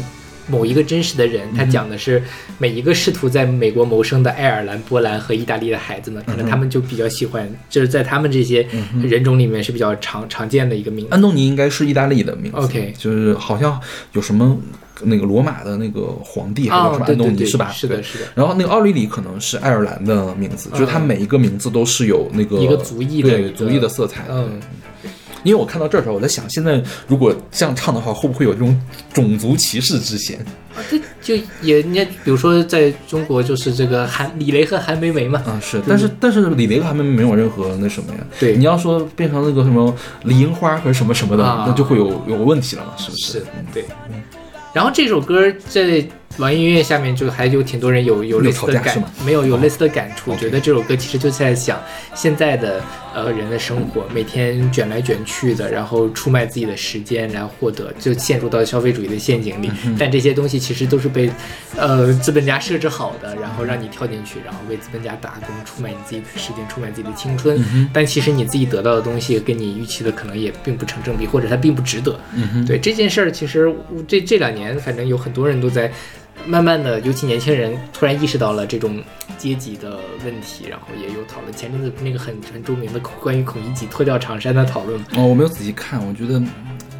[0.47, 2.21] 某一个真实的人，他讲的是
[2.57, 8.65] 每一个试图在美国谋生的爱尔兰、波兰和意大利的孩子们，可能他们就比较喜欢，就是在他们这些
[9.03, 11.11] 人种里面是比较常常见的一个名字。
[11.11, 13.79] 安东尼应该是意大利的名字 OK 就是好像
[14.13, 14.57] 有什么
[15.03, 17.71] 那个罗马的那个皇帝还叫什哦么，安东尼、是吧？
[17.71, 18.25] 是的，是的。
[18.33, 24.25] 然后那个奥利里可能是爱尔兰的名字，就是他每一个名字都是有那个一个族裔的对族裔的色彩。
[24.29, 24.59] 嗯，
[25.47, 28.77] 因为我看到这儿的时候，我在想，现在如果这样唱的话，会不会有这种
[29.13, 30.37] 种族歧视之嫌？
[30.89, 38.19] 这就也人家比如说在中国就是这个韩李雷和韩梅梅嘛，啊，是，但是但是李雷和韩梅梅没有任何那什么呀。
[38.39, 43.43] 对你要说变成那个什么李樱花和什么什么的，啊那就会有有问题了嘛，是不是
[43.73, 43.85] 对。
[44.73, 46.05] 然后这首歌在
[46.37, 51.81] 网易音乐下面就还有挺多人有有类似的感没有有类似的感触觉得这首歌其实就在想
[52.13, 52.79] 现在的
[53.15, 59.71] 呃人的生活，每天卷来卷去的，然后出卖自己的时间来获得，就陷入到消费主义的陷阱里。
[59.97, 61.27] 但这些东西其实都是被
[61.75, 67.89] 呃资本家设置好的，然后让你跳进去，然后为资本家打工，出卖你自己的时间，出卖自己的青春。
[67.91, 72.19] 但其实你自己得到的东西跟你预期的可能也并不成正比，或者它并不值得。
[72.67, 73.73] 对这件事儿，其实
[74.07, 75.91] 这这两年，反正有很多人都在
[76.45, 79.03] 慢慢的，尤其年轻人突然意识到了这种
[79.37, 81.53] 阶级的问题，然后也有讨论。
[81.53, 86.41] 前阵子那个很很著名的关于孔乙己脱掉长衫的讨论，哦，我没有仔细看，我觉得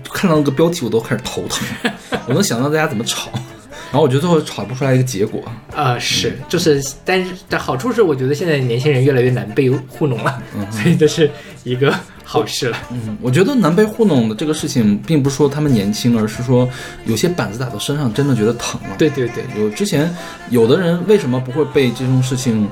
[0.03, 1.67] 看到那个标题我都开始头疼，
[2.27, 5.43] 我能想到大家怎么吵，然后我觉得最后吵不出来一个结果。
[5.75, 11.29] 啊、是，就是，但是但好处是，我觉得现在年轻人越来越难被糊弄了，所以这是
[11.63, 11.93] 一个
[12.29, 12.77] 好事了。
[12.91, 16.67] 嗯，我觉得难被糊弄的这个事情，并不是说他们年轻，而是说
[17.05, 18.89] 有些板子打到身上，真的觉得疼了。
[18.97, 20.13] 对对对，有之前
[20.49, 22.67] 有的人为什么不会被这种事情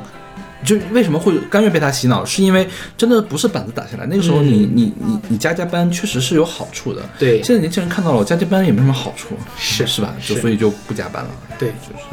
[0.66, 7.02] 就为什么会甘愿被他洗脑，是因为真的不是板子打下来，那个时候你、你你你加加班确实是有好处的。
[7.20, 10.14] 对现在年轻人看到了，我加加班也没什么好处，是是吧？
[10.26, 11.30] 就所以就不加班了。
[11.58, 12.06] 对，就是，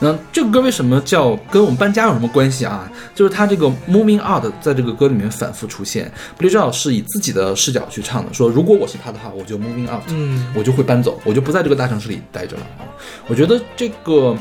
[0.00, 2.90] 那这个歌为什么叫跟我们搬家有什么关系啊？
[3.14, 12.82] 就是他这个 moving out 在这个歌里面反复出现 Joel 是以自己的视角去唱的，说如果我是他的话，我就 moving out，嗯，我就会搬走，我就不在这个大城市里待着了啊。
[13.28, 14.36] 我觉得这个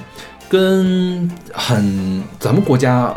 [0.50, 3.16] 跟很咱们国家。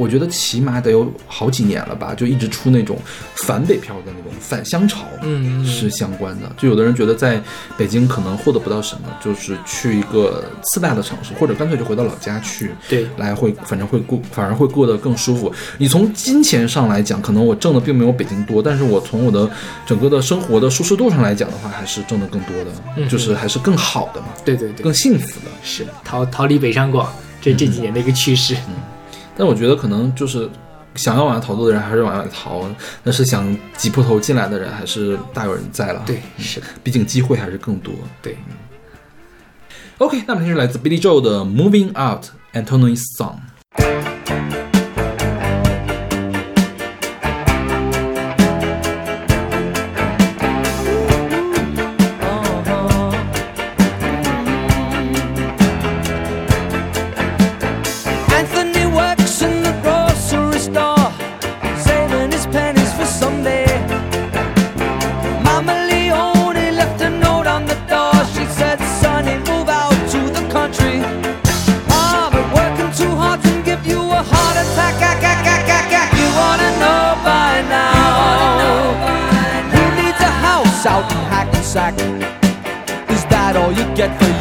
[0.00, 2.98] 我觉得起码得有好几年了吧，就一直出那种
[3.46, 6.50] 反北漂的那种返乡潮，嗯嗯是相关的。
[6.56, 7.38] 就有的人觉得在
[7.76, 15.52] 北京可能获得不到什么，就是去一个次大的城市，或者干脆就回到老家去，对来会反正会过，反而会过得更舒服。
[15.76, 19.48] 你从金钱上来讲，可能我挣的并没有北京多，但是我从我的
[19.84, 25.50] 整个的生活的舒适度上来讲的话，还是挣的更多的，嗯就是还是更好的嘛，对对对，更幸福的。
[25.62, 28.56] 是逃逃离北上广，这这几年的一个趋势。
[29.40, 30.46] 但我觉得可能就是
[30.96, 32.68] 想要往外逃脱的人还是往外逃，
[33.02, 36.02] 但是想挤破头进来的人还是大有人在了。
[36.04, 37.94] 对，是的，毕竟机会还是更多。
[38.20, 38.36] 对。
[39.96, 43.36] OK，那么这是来自 Billy Joel 的《Moving Out》Antony's Song。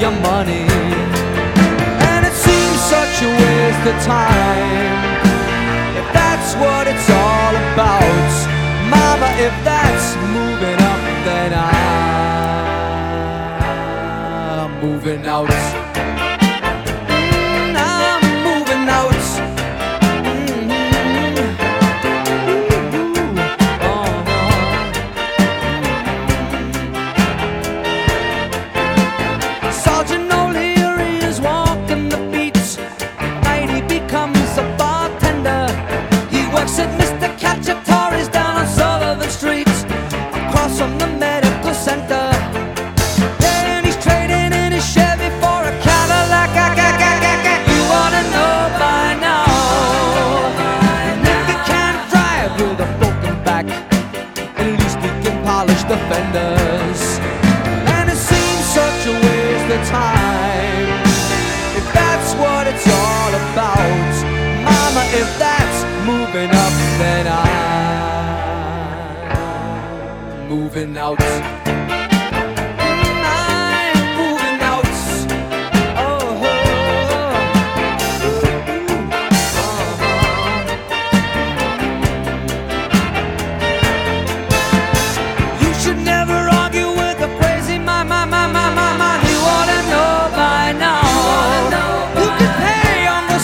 [0.09, 0.65] Your money?
[2.09, 5.08] And it seems such a waste of time.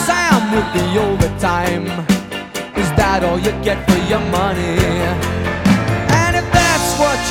[0.05, 1.85] Sam with the overtime.
[2.75, 4.94] Is that all you get for your money?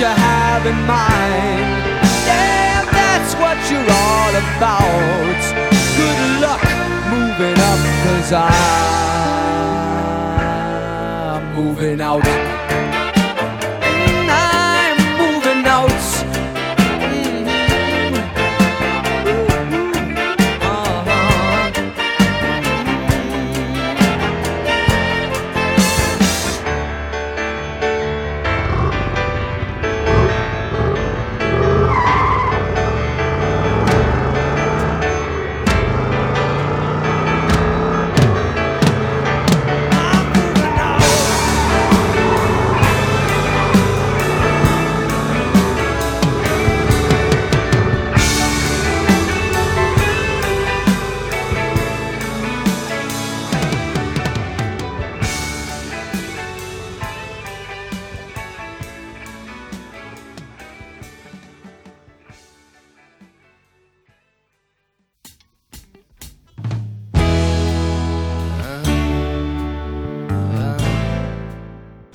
[0.00, 1.84] You have in mind,
[2.26, 5.40] yeah, that's what you're all about.
[5.96, 6.62] Good luck
[7.10, 8.44] moving up, cause I'm
[11.54, 12.63] moving out.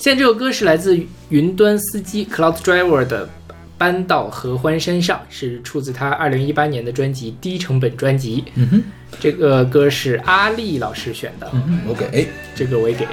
[0.10, 1.00] 现在这首歌是来自
[1.30, 3.30] 云端司机 Cloud Driver 的
[3.78, 8.42] 搬到合欢山上》，是出自他二零一八年的专辑《低成本专辑》。
[8.56, 8.84] 嗯哼，
[9.20, 12.28] 这个歌是阿丽老师选的，嗯哼，我给 A。
[12.56, 13.10] 这个我也给 A。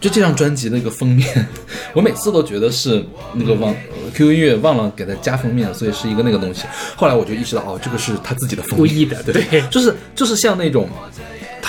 [0.00, 1.46] 就这张专辑的一个封面，
[1.92, 3.04] 我每次都觉得是
[3.34, 3.76] 那个忘
[4.14, 6.64] QQ 音乐忘了给它加封面，所以是一个那个东西。
[6.96, 10.88] 后来我就意识到，哦，这个是他自己的封面，故意的对，对就是就是像那种。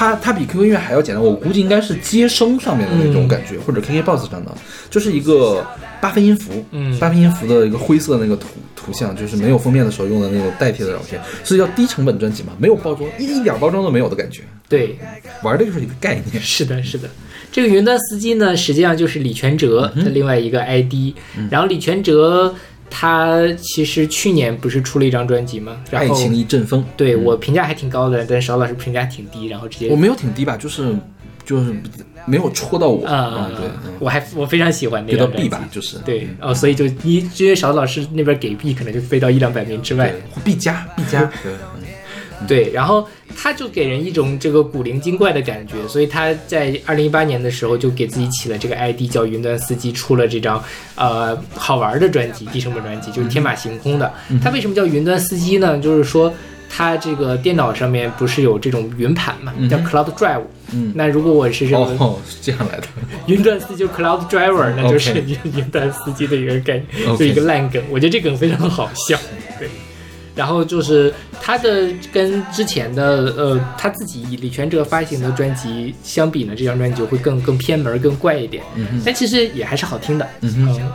[0.02, 4.52] 它它比 QQ 音乐还要简单，我估计应该是接生上面的那种感觉，或者 KKBOX 上的，
[4.90, 5.64] 就是一个
[6.02, 14.98] 八分音符，嗯八分音符的一个灰色的那个图图像，就是没有封面的时候用的那个代替的照片，所以叫低成本专辑嘛，没有包装，一一点包装都没有的感觉，对，
[15.44, 16.42] 玩的就是一个概念。
[16.42, 17.08] 是的，是的。
[17.52, 21.14] 这个云端司机呢，实际上就是李全哲的另外一个 ID。
[21.52, 22.56] 然后李全哲
[22.92, 25.78] 他其实去年不是出了一张专辑吗？
[25.90, 30.94] 然后爱情一阵风，对我评价还挺高的，但是邵老师评价挺低，然后直接我没有挺低吧，就是
[31.46, 31.74] 就是
[32.26, 33.94] 没有戳到我，啊、嗯，对，嗯。
[34.00, 35.98] 我还我非常喜欢那给到张 B 专辑吧，就是。
[36.00, 40.10] 对哦，所以就一因为勺子老师那边给 B，可能就飞到一两百名之外。
[40.12, 40.44] 对。
[40.44, 41.81] ，B 加 B 加， 对，嗯
[42.48, 50.64] 对，然后他就给人一种这个古灵精怪的感觉，所以他在二零一八年的时候就给自己起了这个 ID 叫云端司机，出了这张
[50.96, 54.12] 呃好玩的专辑，低成本专辑，就是天马行空的。
[54.44, 55.78] 他为什么叫云端司机呢？
[55.80, 56.34] 就是说。
[56.74, 60.44] 他这个电脑上面不是有这种云盘嘛，叫 Cloud Drive。
[60.72, 62.88] 嗯那如果我是这个哦，是这样来的，
[63.28, 67.84] 云端司机就 Cloud Driver，那就是云云端司机的一个概念就一个烂梗。
[67.90, 69.41] 我觉得这梗非常好笑，对。
[70.36, 80.28] 然后就是他的跟之前的呃他自己李全哲发行的专辑相比呢，这张专辑就会更更偏门、更怪一点，嗯但其实也还是好听的。
[80.42, 80.92] 嗯哼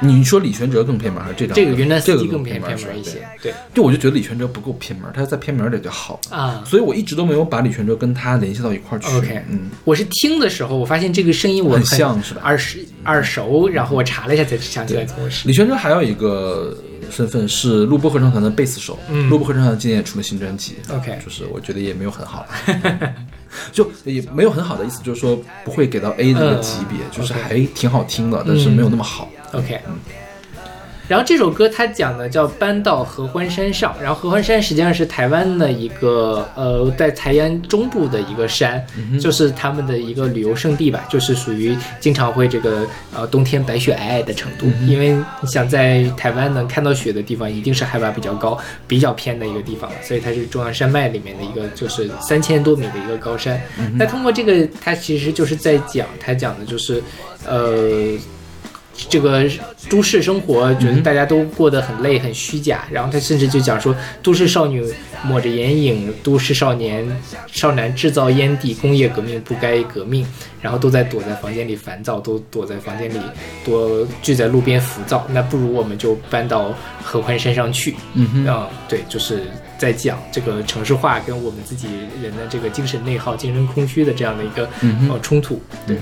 [0.00, 1.56] 你说李全哲更偏门还是这张？
[1.56, 6.20] 这个云南司这个机更偏偏偏门一些，对对就我就觉得李全哲不够偏门，他再偏门点就好。
[6.30, 6.62] 啊。
[6.64, 9.08] 所以我一直都没有把李全哲跟他联系到一块儿去。
[9.16, 15.48] OK 嗯，我是听的时候，我发现这个声音我很像是吧耳熟耳熟，然后我查了一下才想起来怎么回事。
[15.48, 16.78] 李全哲还有一个
[17.10, 19.28] 身份是录播合唱团的贝斯手，嗯。
[19.28, 22.46] 录播合唱团今年也出了新专辑 OK 就是我觉得也没有很好，
[23.72, 29.28] 就也没有很好的意思，就是说不会给到 A 这个级别，嗯就是还挺好听的，但是没有那么好。
[29.52, 29.80] OK，
[31.08, 38.84] 然后这首歌它讲的叫搬到合欢山上，然后合欢山实际上是台湾的一个呃，在台湾中部的一个山，
[39.18, 53.58] 就是他们的一个旅游胜地吧，就是属于经常会这个呃冬天白雪皑皑的程度，因为你想在台湾能看到雪的地方，一定是海拔比较高、比较偏的一个地方，所以它是中央山脉里面的一个就是三千多米的一个高山。
[53.94, 57.02] 那通过这个，它其实就是在讲，它讲的就是
[57.46, 58.18] 呃。
[59.08, 59.48] 这个
[59.88, 62.84] 都市生活，觉得大家都过得很累、很虚假。
[62.90, 64.84] 然后他甚至就讲说，都市少女
[65.22, 67.06] 抹着眼影，都市少年、
[67.46, 70.26] 少男制造烟蒂，工业革命不该革命，
[70.60, 73.18] 然后都在躲在房间里烦躁，都躲在房间里
[73.64, 75.26] 多聚在路边浮躁。
[75.30, 77.94] 那不如我们就搬到合欢山上去。
[78.14, 79.42] 嗯哼，啊、对，就是
[79.78, 81.88] 在讲这个城市化跟我们自己
[82.20, 84.68] 人的这个精神内耗、精神空虚的这样的一个、
[85.08, 85.60] 呃冲突。
[85.86, 85.96] 对，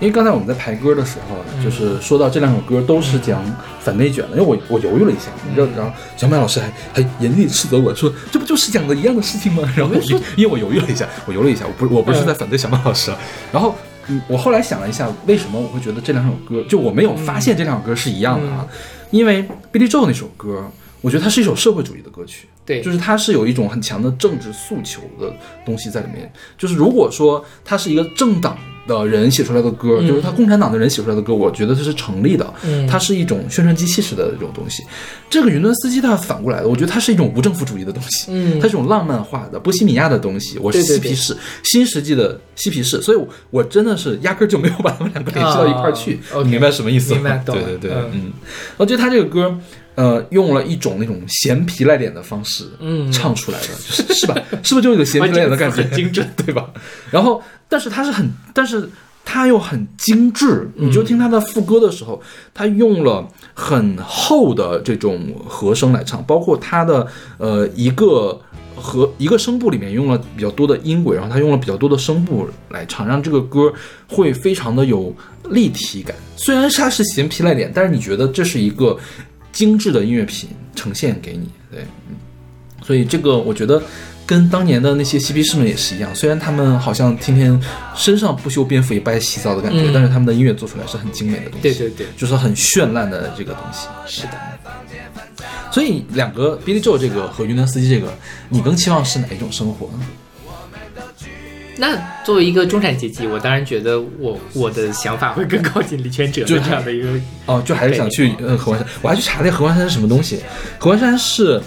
[0.00, 3.42] 因为刚才我们在排歌的时候，就是说到这两首歌都是讲
[3.80, 9.62] 反内卷的，因为我我犹豫了一下，你知道，然后小麦老师还还严厉斥责我说，这不就是讲的一样的事情吗？
[9.76, 9.94] 然后
[10.36, 13.18] 因为我犹豫了一下，我犹豫了一下，我不是我不是在反对小麦老师啊，
[13.52, 13.74] 然后。
[14.08, 18.64] 嗯，我后来想了一下，为什么我会觉得这两首歌，就我没有发现这两首歌是一样的啊？
[19.10, 20.70] 因为 Billy Joel 那首歌，
[21.00, 25.32] 我觉得它是一首社会主义的歌曲，对就是它是有一种很强的政治诉求的
[25.64, 26.30] 东西在里面。
[26.58, 32.54] 就是如果说它是一个政党的人写出来的歌，就是他共产党的人写出来的歌，我觉得它是成立的。
[32.64, 34.84] 嗯它是一种宣传机器式的这种东西。
[35.28, 40.56] 这个云端司机它反过来的，我觉得它是一种无政府主义的东西，嗯它是一种浪漫化的波西米亚的东西。
[40.58, 46.20] 我是对对对嬉皮士，新世纪的嬉皮士，所以我我真的是压根儿就没有把他们两个联系到一块儿去。
[46.32, 47.20] 哦你明白什么意思吗？
[47.20, 48.32] 明白懂对对对，嗯嗯，
[48.76, 49.58] 我觉得他这个歌。
[49.96, 54.34] 呃，用了一种那种咸皮赖脸的方式，嗯唱出来的，就是 是吧？
[54.62, 55.82] 是不是就有个咸皮赖脸的感觉？
[55.96, 56.70] 精准，对吧？
[57.10, 58.88] 然后，但是它是很，但是
[59.24, 60.70] 它又很精致。
[60.76, 62.22] 你就听它的副歌的时候，
[62.54, 67.06] 它用了很厚的这种和声来唱，包括它的
[67.38, 68.40] 呃一个。
[68.78, 73.72] 和一个声部里面用了比较多的音轨，然后它用了比较多的声部来唱，让这个歌
[74.06, 75.16] 会非常的有
[75.48, 76.14] 立体感。
[76.36, 78.94] 虽然它是咸皮赖脸，但是你觉得这是一个
[79.56, 81.80] 精致的音乐品呈现给你，对，
[82.10, 82.16] 嗯，
[82.84, 83.82] 所以这个我觉得
[84.26, 87.58] 跟当年的那些嬉皮士们也是一样，虽然他们好像天天
[87.96, 93.86] 身上不修边幅也不爱洗澡的感觉，嗯但是他们的音乐做出来是很精美的东西，对对对，就是很绚烂的这个东西。
[94.06, 94.32] 是的。
[95.72, 98.12] 所以两个 Billy Joe 这个和云南司机这个，
[98.50, 100.06] 你更期望是哪一种生活呢？
[101.78, 107.08] 那作为一个中产阶级，我当然觉得我我的想法会更靠近李全哲的就这样的一个
[107.44, 110.40] 哦，就还是想去呃合欢山，我还去查了一下合欢山是什么东西。
[110.78, 111.60] 合欢山是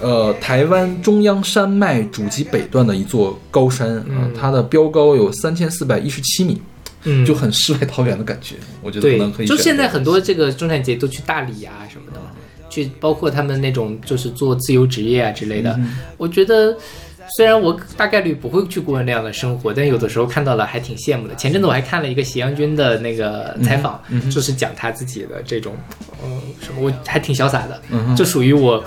[0.00, 6.60] 呃台湾中央山脉主脊北段的一座高山啊、嗯它的标高有三千四百一十七米，
[7.04, 8.54] 嗯就很世外桃源的感觉。
[8.82, 12.20] 我觉得可对能可以，就现在很多这个中产阶级都去大理啊什么的，
[12.70, 15.74] 去包括他们那种就是做自由职业啊之类的。
[15.78, 16.76] 嗯我觉得
[17.34, 21.34] 虽然我大概率不会去过那样的生活，但有的时候看到了还挺羡慕的。
[21.34, 25.74] 前阵子我还看了一个斜阳君的那个采访，嗯就是讲他自己的这种，
[26.24, 27.80] 嗯，什么，我还挺潇洒的，
[28.14, 28.82] 就属于我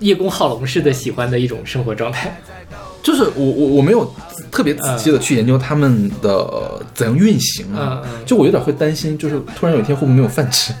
[0.00, 2.36] 叶公好龙式的喜欢的一种生活状态。
[3.02, 4.12] 就是我我我没有
[4.50, 10.72] 特别仔细的去研究他们的、呃怎样运行啊，就我有点会担心，就是突然有一天会不会没有饭吃？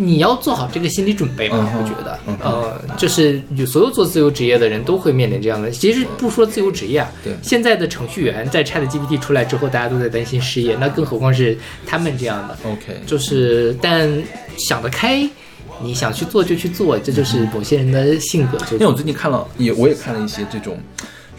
[0.00, 5.70] 你要做好这个心理准备嘛，嗯哼我觉得，呃，就是有所有做自由职业的人都会面临这样的。
[5.70, 11.56] 其实不说自由职业啊，对现在的程序员在 Chat GPT 出来之后，大家都在担心失业，那更何况是
[11.86, 12.56] 他们这样的。
[12.64, 14.10] OK，就是，但
[14.56, 15.28] 想得开，
[15.82, 18.58] 你想去做就去做，这就是某些人的性格。
[18.58, 20.78] 就因为我最近看了，也我也看了一些这种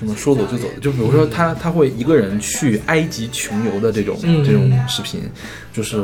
[0.02, 5.22] 什么说走就走的，就比如说他他会一个人去埃及穷游的这种、嗯这种视频，
[5.72, 5.96] 就是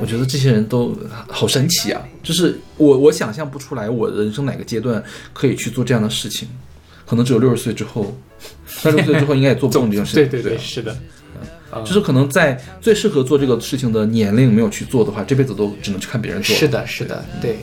[0.00, 0.96] 我觉得这些人都
[1.26, 2.00] 好神奇啊！
[2.22, 5.02] 就是我我想象不出来我人生哪个阶段
[5.32, 6.46] 可以去做这样的事情，
[7.04, 8.16] 可能只有六十岁之后，
[8.64, 10.22] 三十岁之后应该也做不动这件事情。
[10.30, 10.96] 对对对，啊是的，
[11.74, 16.54] 嗯就是可能在最适合做这个事情的年龄没有去做的话，这辈子都只能去看别人做。
[16.54, 17.56] 是的，是的，对。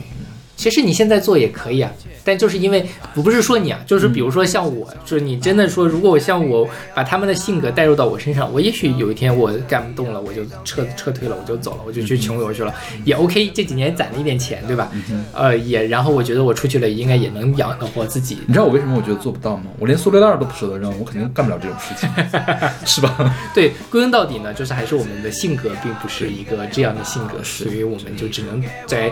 [0.60, 1.90] 其实你现在做也可以啊，
[2.22, 2.84] 但就是因为
[3.14, 12.74] 我不是说你啊，就是比如说像我，就是你真的说，如果我像我把他们的性格带入到我身上，我也许有一天我干不动了，我就撤撤退了，我就走了，我就去穷游去了，
[13.06, 13.50] 也 OK。
[13.54, 14.92] 这几年攒了一点钱，对吧？
[15.32, 18.36] 呃，也然后我觉得我出去了应该也能养得活自己。
[18.46, 19.70] 你知道我为什么我觉得做不到吗？
[19.78, 22.06] 我连塑料袋都不舍得扔，我肯定干不了这种事情，
[22.84, 23.34] 是吧？
[23.54, 29.10] 对，归根到底呢，就是还是我们的性格并不是一个这样的性格，所以我们就只能在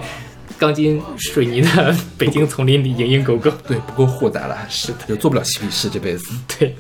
[0.59, 3.51] 钢筋水泥的北京丛林里蝇营狗苟。
[3.67, 6.35] 对，不够豁达了，是的，就做不了嬉皮士这辈子。
[6.59, 6.75] 对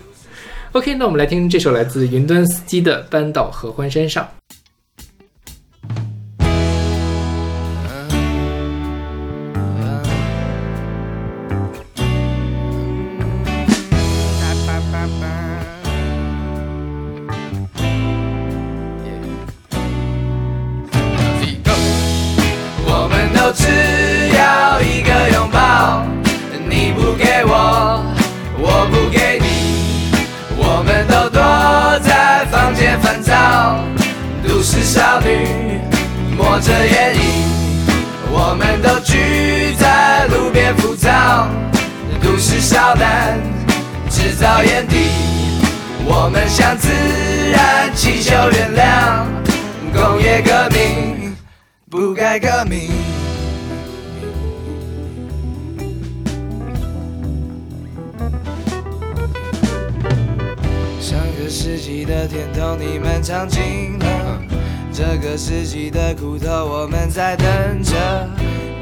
[0.72, 4.24] ，OK，那我们来听这首来自云端司机的《搬到合欢山上》。
[44.38, 44.94] 造眼底，
[46.04, 46.88] 我们向自
[47.50, 49.26] 然祈求原谅，
[49.92, 51.34] 工业革命。
[51.90, 52.88] 不该革命。
[61.00, 64.40] 上个世纪的甜头你们尝尽了，
[64.92, 67.46] 这个世纪的苦头我们在等
[67.82, 67.94] 着。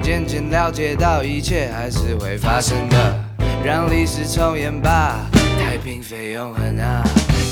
[0.02, 3.24] 渐渐了解到一切还是会发生的，
[3.64, 5.20] 让历史重演吧，
[5.58, 7.02] 太平非永恒啊！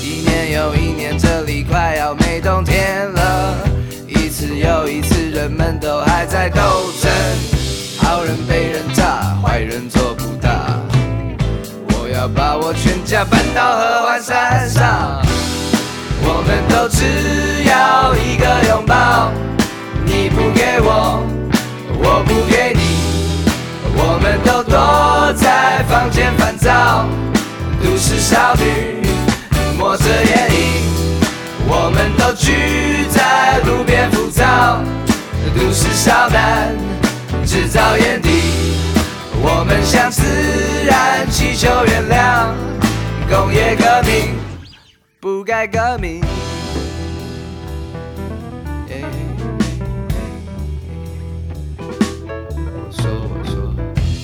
[0.01, 3.57] 一年又一年，这里快要没冬天了。
[4.07, 6.61] 一次又一次，人们都还在斗
[7.01, 7.11] 争，
[7.97, 10.79] 好人被人炸，坏人做不大。
[11.89, 15.21] 我要把我全家搬到合欢山上，
[16.21, 19.31] 我们都只要一个拥抱，
[20.05, 21.23] 你不给我，
[21.99, 22.81] 我不给你，
[23.97, 27.07] 我们都躲在房间烦躁，
[27.85, 28.63] 都市少女
[29.77, 30.59] 抹着眼影。
[31.67, 34.81] 我们都聚在路边浮躁，
[35.55, 36.75] 都市少男
[37.45, 38.29] 制造眼底。
[39.39, 40.23] 我们向自
[40.83, 42.49] 然祈求原谅，
[43.29, 44.35] 工业革命
[45.19, 46.23] 不该革命。
[52.67, 53.53] 我说我说，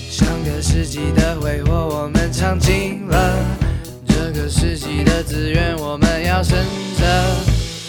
[0.10, 1.72] 上个世纪的挥霍
[2.42, 3.36] 尝尽了。
[4.08, 6.58] 这个世纪的资源我们要省
[6.98, 7.06] 着，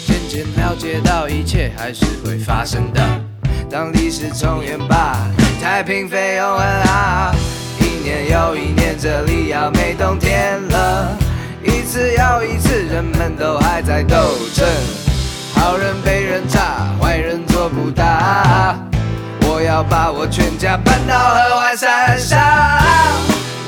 [0.05, 3.01] 渐渐了解到一切还是会发生的。
[3.67, 5.17] 当历史重演吧，
[5.59, 7.33] 太平飞永恒啊！
[7.79, 11.17] 一年又一年，这里要没冬天了。
[11.63, 14.67] 一次又一次，人们都还在斗争，
[15.55, 18.77] 好人被人炸，坏人做不大。
[19.47, 22.39] 我要把我全家搬到合欢山上。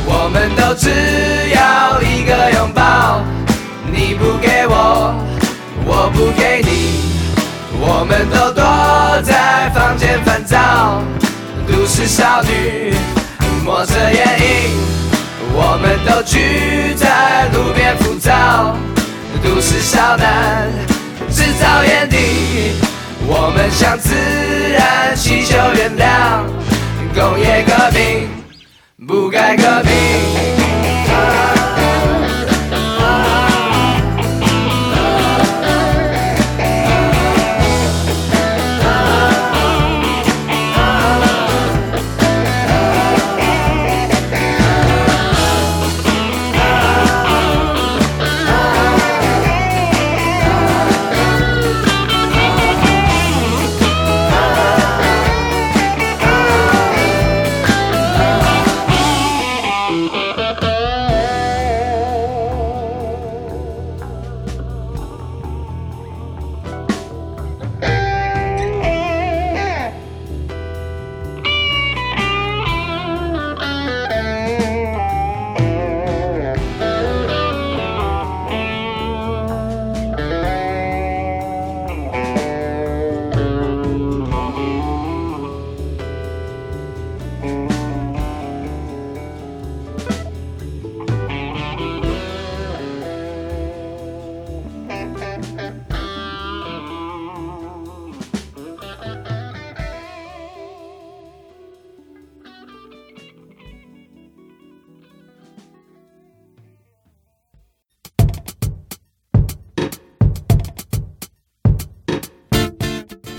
[0.07, 0.90] 我们都只
[1.49, 3.22] 要一个拥抱，
[3.91, 5.15] 你不给我，
[5.86, 7.02] 我不给你，
[7.80, 8.64] 我们都躲
[9.23, 11.02] 在房间烦躁。
[11.68, 12.94] 都市少女
[13.64, 14.77] 抹着眼影，
[15.53, 18.76] 我们都聚在路边浮躁。
[19.44, 20.69] 都市少男
[21.30, 22.77] 制造眼底，
[23.27, 24.14] 我们向自
[24.72, 26.44] 然祈求原谅。
[27.14, 28.27] 工业革命
[29.07, 30.55] 不该革命。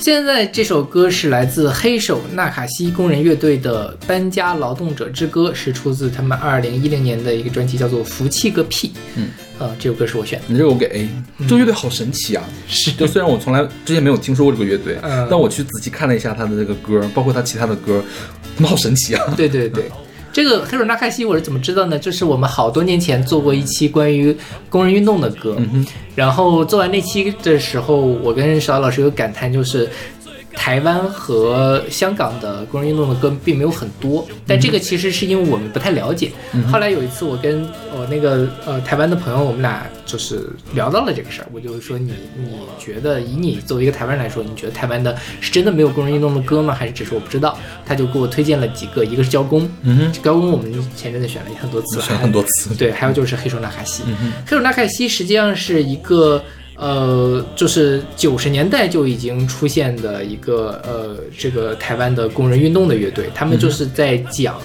[0.06, 8.86] 现在这首歌是来自黑手纳卡西工人乐队的《搬家劳动者之歌》，是出自他们二零一零年的一个专辑，叫做《福气个屁》。
[9.16, 10.44] 嗯，呃，这首歌是我选的。
[10.46, 11.08] 你这个我给 A，
[11.48, 12.44] 这个乐队好神奇啊！
[12.68, 18.00] 是就虽然我从来之前没有听说过这个乐队，嗯但我去仔细看了一下他的这个歌，包括他其他的歌，
[18.54, 19.34] 他们好神奇啊！
[19.36, 19.90] 对对对，
[20.32, 21.98] 这个黑手纳卡西我是怎么知道呢？
[21.98, 24.36] 就是我们好多年前做过一期关于
[24.68, 25.56] 工人运动的歌，
[26.14, 29.88] 然后做完那期的时候，我跟小老师有感叹，就是。
[30.56, 36.32] 台湾和香港的工人运动的歌并没有很多，但这个其实是因为我们不太了解。
[36.72, 46.74] 后来有一次，我跟我那个呃台湾的朋友，我们俩就是聊到了这个事儿，我就说你你觉得以你作为一个台湾人来说，你觉得台湾的是真的没有工人运动的歌吗？
[46.74, 47.56] 还是只是我不知道？
[47.84, 54.02] 他就给我推荐了几个，一个是交工，嗯交工我们前阵子选了很多次，选很多次对，还有就是黑手纳卡西，
[54.46, 56.42] 黑手纳卡西实际上是一个。
[56.76, 64.60] 呃，就是九十年代就已经出现的一个呃，这个台湾的工人运动的乐队，他们就是在讲，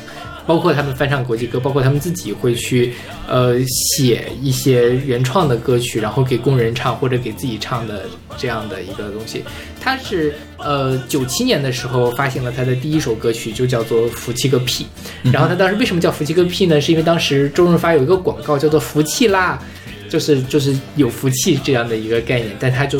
[0.45, 2.93] 包括他们翻唱国际歌，包括他们自己会去
[3.29, 8.05] 呃写一些原创的歌曲，然后给工人唱或者给自己唱的
[8.37, 9.43] 这样的一个东西。
[9.79, 14.85] 他是呃九七年的时候发行了他的第一首歌曲，就叫做《福气个屁》。
[15.31, 16.81] 然后他当时为什么叫福气个屁呢？
[16.81, 19.57] 是因为当时周润发有一个广告叫做“福气啦”。
[20.11, 22.99] 就是就是有福气这样的一个概念，但他就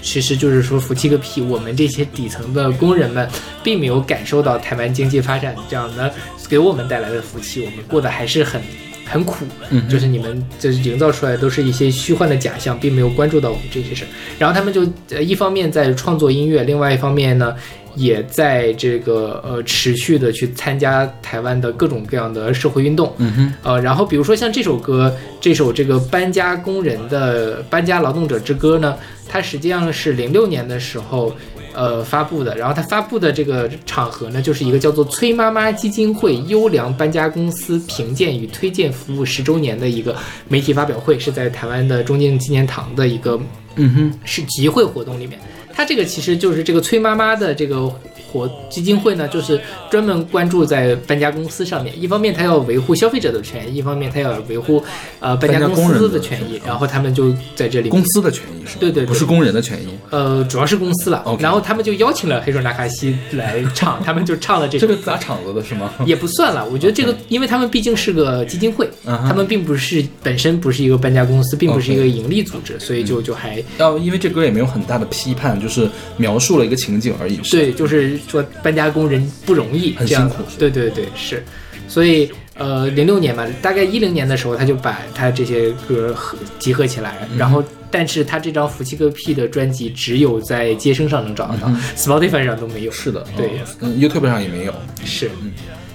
[0.00, 3.28] 其实就是说福气个屁，我们这些底层的工人们
[3.64, 6.14] 并没有感受到台湾经济发展这样的
[6.48, 8.62] 给我们带来的福气，我们过得还是很
[9.04, 14.08] 很苦，嗯就是你们就是营造出来都是一些虚幻的假象，并没有关注到我们这些事儿。
[14.38, 17.56] 然后他们就呃一方面在创作音乐，另外一方面呢。
[17.94, 28.96] 也在这个呃持续的去参加台湾的各种各样的社会运动，嗯哼，呃，然后比如说像这首歌，这首这个搬家工人的搬家劳动者之歌呢，
[29.28, 31.34] 它实际上是零六年的时候
[31.74, 40.16] 呃发布的，然后它发布的这个场合呢，就是一个叫做崔妈妈基金会优良搬家公司评鉴与推荐服务十周年的一个
[40.48, 43.40] 媒体发表会，是在台湾的中正纪念堂的一个
[43.76, 45.38] 嗯哼，是集会活动里面。
[45.74, 47.90] 他这个其实就是这个崔妈妈的这个
[48.32, 49.60] 活基金会呢，就是
[49.90, 51.92] 专门关注在搬家公司上面。
[52.00, 54.82] 一方面，它要维护消费者的权益；一方面，它要维护
[55.20, 56.60] 呃搬家公司的权益。
[56.64, 58.78] 然后他们就在这里公司的权益是吧？
[58.80, 59.88] 对对对不是工人的权益。
[60.10, 61.22] 呃，主要是公司了。
[61.38, 65.92] 然后他们就邀请了黑手纳卡西来唱，他们就唱了这首这个砸场子的是吗？
[66.06, 77.36] 也不算了，我觉得这个，因为他们毕竟是个基金会，他们并不是本身不是一个搬家公司，并不是一个盈利组织，所以就就还要因为这歌也没有很大的批判，就是描述了一个情景而已。
[77.50, 80.28] 对，就是说搬家工人不容易，很这样。
[80.28, 81.42] 辛苦对对对，是，
[81.88, 92.92] 所以呃，零六年吧，大概一零年的时候，他就把他这些歌合集合起来，然后，但是他这张《福气个屁》的专辑只有在街声上能找得到、s p o t i f y 上都没有。
[92.92, 93.60] 是的，对。
[93.80, 94.74] 嗯，YouTube 上也没有。
[95.04, 95.30] 是，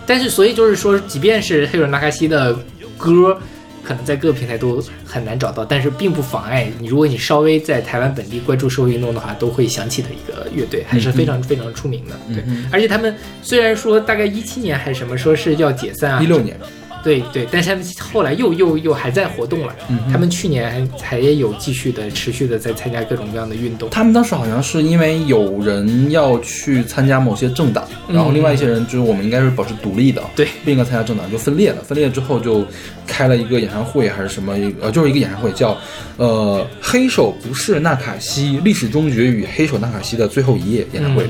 [0.06, 2.58] 但是所以就是说，即便是黑人纳卡西的
[2.98, 3.40] 歌。
[3.88, 12.12] 可能在各个平台都很难找到，但是并不妨碍你，如果你稍微在台湾本地关注社会运动的话，都会想起的一个乐队，还是非常非常出名的。
[12.34, 16.60] 对，而且他们虽然说大概一七年还是什么说是要解散啊，一六年，
[17.04, 19.76] 对对，但是他们后来又又又还在活动了。
[20.12, 20.70] 他们去年
[21.00, 23.90] 还还有继续的持续的在参加各种各样的运动。
[23.90, 31.82] 他们当时好像是因为有人要去参加某些政党，然后另外一些人就是我们应该是保持独立的，对不应该参加政党，就分裂了。
[31.84, 32.66] 分裂之后就
[33.06, 35.78] 开了一个演唱会还是什么，呃，就是一个演唱会叫
[36.18, 41.28] 呃黑手不是纳卡西历史终结与黑手纳卡西的最后一夜演唱会，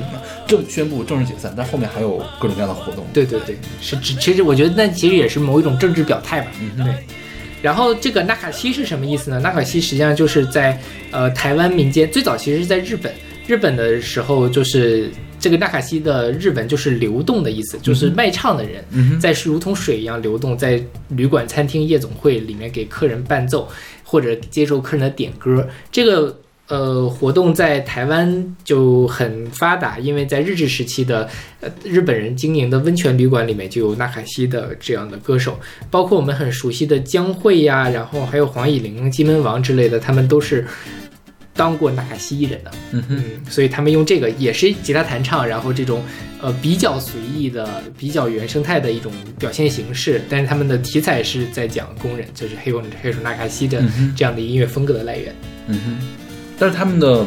[0.47, 3.05] 正宣布正式解散，但后面还有各种各样的活动。
[3.13, 6.51] 对对对，是其实我觉得那其实也是某一种政治表态吧。
[6.61, 6.93] 嗯，对。
[7.59, 9.39] 然后这个纳卡西是什么意思呢？
[9.39, 10.79] 纳卡西实际上就是在
[11.09, 13.11] 呃台湾民间最早其实是在日本，
[13.47, 20.79] 日本的时候就是这个纳卡西的日文就是流动的意思，就是卖唱的人在如同水一样流动，在
[21.09, 23.67] 旅馆、餐厅、夜总会里面给客人伴奏
[24.03, 25.67] 或者接受客人的点歌。
[25.91, 31.29] 这个呃活动在台湾就很发达，因为在日治时期的
[31.61, 40.65] 呃日本人经营的温泉旅馆里面就有纳卡西的这样的歌手，包括我们很熟悉的江蕙呀，然后还有黄以玲、金门王之类的，他们都是
[41.53, 42.71] 当过纳卡西艺人的。
[42.91, 46.03] 嗯哼，嗯，所以他们用这个也是吉他弹唱，然后这种
[46.41, 55.33] 呃比较随意的、比较原生态的一种表现形式，但是他们的题材是在讲工人，就是黑手黑手纳卡西的嗯这样的音乐风格的来源。
[55.67, 56.26] 嗯哼，
[56.57, 57.25] 但是他们的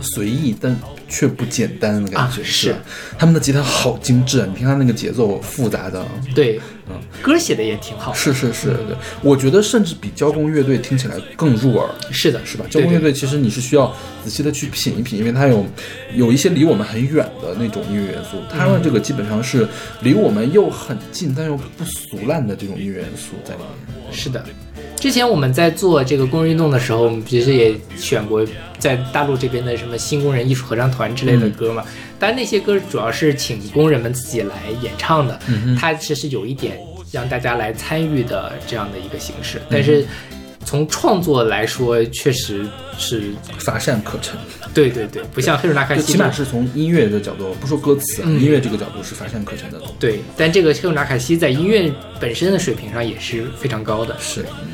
[0.00, 0.76] 随意，但
[1.08, 2.76] 却不简单的感觉，啊是
[3.18, 4.46] 他们的吉他好精致啊！
[4.48, 8.12] 你听他那个节奏复杂的，对，嗯歌写的也挺好。
[8.12, 11.88] 是是是，对，我觉得甚至比交工乐队听起来更入耳。
[12.12, 12.66] 是的，是吧？
[12.68, 13.90] 交工乐队其实你是需要
[14.22, 15.64] 仔细的去品一品，因为它有
[16.14, 19.66] 有一些离我们很远的那种音乐元素，他们这个基本上是
[20.02, 24.12] 离我们又很近但又不俗烂的这种音乐元素在里面。
[24.12, 24.44] 是的。
[25.00, 28.44] 之前我们在做这个工人运动的时候，我们其实也选过
[28.78, 31.84] 在大陆这边的什么新工人艺术合唱团之类的歌嘛。
[32.18, 35.38] 当然那些歌主要是请工人们自己来演唱的，
[35.78, 36.78] 它其实有一点
[37.12, 39.62] 让大家来参与的这样的一个形式。
[39.70, 40.04] 但是
[40.64, 42.66] 从创作来说，确实
[42.98, 44.36] 是乏善可陈，
[44.74, 49.80] 对对对，不像黑手纳卡西起码是从音乐的角度，不说歌词啊，嗯音乐这个角度是乏善可陈的。
[50.00, 51.88] 对，但这个黑手纳卡西在音乐
[52.18, 54.16] 本身的水平上也是非常高的。
[54.18, 54.68] 是，嗯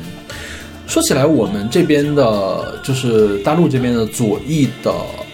[0.87, 4.93] 说起来，我们这边的，就是大陆这边的左翼的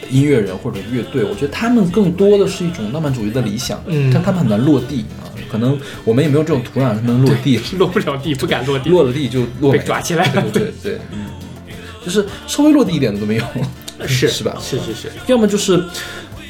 [0.10, 5.30] 音乐人或者乐队，我觉得他们更多的是一种浪漫主义的理想，嗯但他们很难落地啊。
[5.52, 11.26] 可能我们也没有这种土壤，他们落地，落不了地，不敢落地，落了地就落被抓起来了对对对，嗯，
[12.06, 13.44] 就是稍微落地一点的都没有，
[14.08, 14.58] 是是吧？
[14.62, 15.84] 是是是，要么就是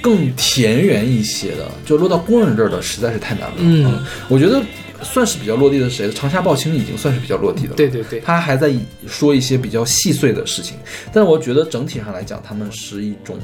[0.01, 3.55] 更田园一些的，就落到工人这儿的实在是太难了。
[3.57, 4.61] 嗯我觉得
[5.03, 6.11] 算是比较落地的是谁？
[6.11, 7.75] 长夏抱青已经算是比较落地的了。
[7.75, 8.73] 对对对，他还在
[9.07, 10.77] 说一些比较细碎的事情，
[11.13, 13.37] 但是我觉得整体上来讲，他们是一种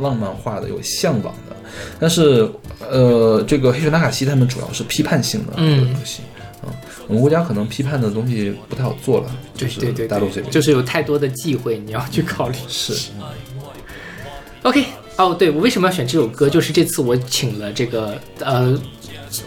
[0.00, 1.56] 浪漫化的、有向往的。
[1.98, 2.50] 但是，
[2.90, 6.22] 呃，这个黑水纳卡西他们主要是批判性的嗯东西。
[6.64, 6.72] 嗯，
[7.06, 12.56] 我们国家可能批判的东西不太好做了，就是对对对，大陆这边就是有太多的忌讳，你要去考虑。
[12.68, 12.92] 是
[14.62, 14.84] OK，
[15.16, 16.50] 哦，对我为什么要选这首歌？
[16.50, 18.78] 就是这次我请了这个呃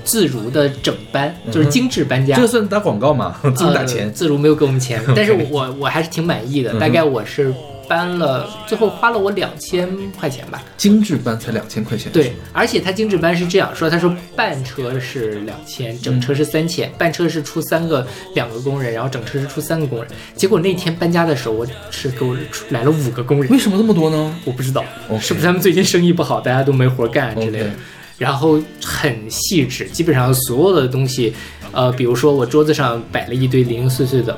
[0.03, 2.35] 自如的整班，就是精致搬家。
[2.35, 3.39] 这算打广告吗？
[3.55, 4.11] 自己打呃钱。
[4.13, 6.73] 自如没有给我们钱，但是我 我还是挺满意的。
[6.79, 7.53] 大概我是
[7.87, 10.63] 搬了，最后花了我两千块钱吧。
[10.77, 18.05] 精致班才两千块钱，对，而且他精致班是这样说，他说半车是两千，整车是三千，半车是出三个
[18.35, 20.07] 两个工人，然后整车是出三个工人。
[20.35, 24.35] 结果那天搬家的时候，我是给我出来了五个工人，为什么这么多呢？
[24.45, 24.83] 我不知道
[25.19, 27.69] 是不是他们最近生意不好，大家都没活干之类的。
[28.17, 31.33] 然后很细致，基本上所有的东西，
[31.71, 34.37] 呃，比如说我桌子上摆了一堆零零碎碎的，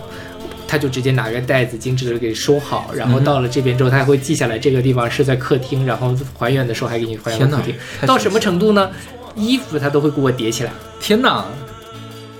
[0.68, 7.76] 他就直接拿个袋子精致的给收好，然嗯后到了这边之后，他还会记下来这个地方是在客厅，然后还原的时候还给你还原到客厅。
[8.07, 8.89] 到什么程度呢？
[9.35, 10.72] 衣服他都会给我叠起来，
[11.02, 11.43] 天哪，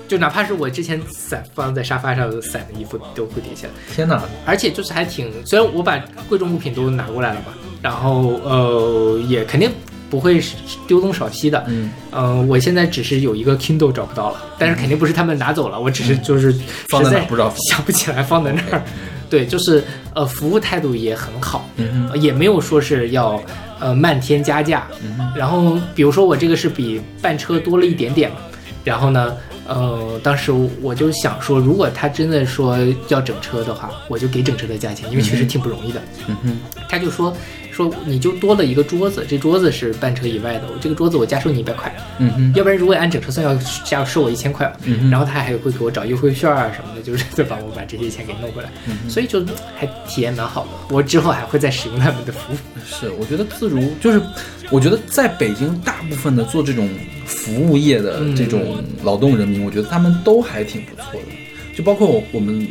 [0.08, 3.72] 就哪怕是我之前散放在沙发上的散的衣服都会叠起来。
[3.94, 4.22] 天哪！
[4.46, 7.52] 而且就是还挺，虽然我把贵重物品都拿过来了嘛，
[7.82, 9.70] 然后呃也肯定
[10.08, 10.54] 不会是
[10.86, 18.82] 丢东少西的，嗯，呃，我现在只是有一个 Kindle 找不到了，但是肯定不是他们拿走了，我只是就是嗯放在不知道想不起来放在那儿。
[19.28, 19.82] 对，就是
[20.14, 23.42] 呃服务态度也很好，嗯呃也没有说是要
[23.80, 28.36] 呃漫天加价，嗯然后比如说我这个是比半车多了一点点嘛，
[28.84, 29.36] 然后呢。
[29.68, 32.78] 呃，当时我就想说，如果他真的说
[33.08, 36.00] 要整车的话，我就给整车的价钱，因为确实挺不容易的。
[36.28, 36.56] 嗯哼，
[36.88, 37.36] 他就说
[37.76, 43.54] 说你就多了一个桌子，这桌子是半车以外的，我这个桌子我加收你一百块，嗯哼，要不然如果按整车算要
[43.84, 49.44] 加收我一千块，嗯哼然后他还会给我找优惠券啊什么的，就是 再帮我把这些钱给弄回来，嗯所以就
[49.76, 50.94] 还体验蛮好的。
[50.94, 52.56] 我之后还会再使用他们的服务。
[52.86, 54.22] 是，我觉得自如就是，
[54.70, 56.88] 我觉得在北京大部分的做这种
[57.26, 62.66] 服务业的这种劳动人民，我觉得他们都还挺不错的，就包括我我们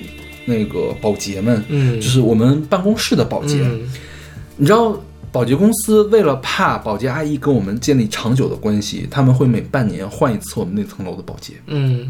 [0.46, 3.82] 那个保洁们，嗯就是我们办公室的保洁，嗯
[4.58, 5.00] 你知道。
[5.32, 12.10] 保洁公司为了怕保洁阿姨跟我们建立长久的关系，他们会每半年换一次我们那层楼的保洁，嗯，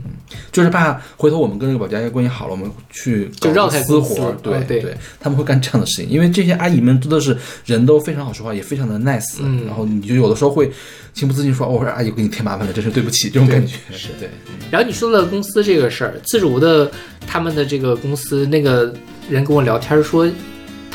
[0.52, 4.96] 就是怕回头我们跟这个保洁阿姨关系好了，我们去就绕个开私活儿，对、哦对。
[5.20, 7.36] 他们会干这样的事情，因为这些阿姨们真的是
[7.66, 9.66] 人都非常好说话，也非常的 nice，、嗯。
[9.66, 10.72] 然后你就有的时候会
[11.16, 14.30] 情不自禁说，哦我说阿姨我给你添麻烦了，真是对不起这种感觉，是对，
[14.70, 16.92] 然后你说了公司这个事儿，自如的
[17.26, 18.94] 他们的这个公司那个
[19.28, 20.30] 人跟我聊天说，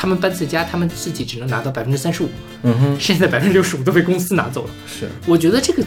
[0.01, 2.29] 他们搬次家，他们自己只能拿到百分之三十五，
[2.63, 4.71] 嗯哼，剩下的百分之六十五都被公司拿走了。
[4.87, 5.85] 是，我觉得这个，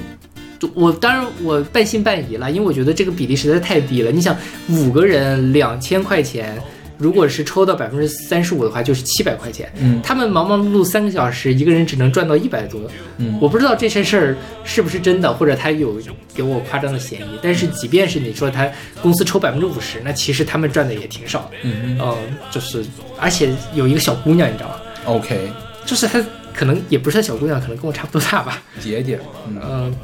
[0.76, 4.12] 我当然我半信半疑了，因为我觉得这个比例实在太低了。
[4.12, 4.38] 你想，
[4.70, 6.62] 五个人两千块钱，
[6.98, 9.72] 如果是抽到百分之三十五的话，就是七百块钱。
[9.80, 12.82] 嗯他们忙忙碌碌三个小时，一个人只能赚到一百多。
[13.18, 16.00] 嗯我不知道这些事儿是不是真的，或者他有
[16.34, 17.40] 给我夸张的嫌疑。
[17.42, 18.70] 但是即便是你说他
[19.02, 21.52] 公司抽百分之五十，那其实他们赚的也挺少的。
[21.64, 22.16] 嗯嗯，
[22.52, 22.84] 就是
[23.20, 24.76] 而且有一个小姑娘，你知道吗
[25.06, 25.50] ？，OK，
[25.86, 28.62] 就是她可能也不是她小姑娘，可能跟我差不多大吧。
[28.80, 29.96] 姐姐，嗯嗯，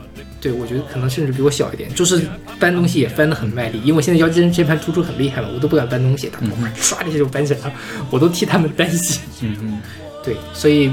[0.42, 2.22] 对，我觉得可能甚至比我小一点，就是
[2.60, 7.74] 搬东西也搬得很卖力，因为我现在腰间这盘突出很厉害嘛，我都不敢搬东西，他们唰一下就搬起来了，
[8.10, 9.22] 我都替他们担心。
[9.42, 9.82] 嗯嗯，
[10.24, 10.92] 对，所以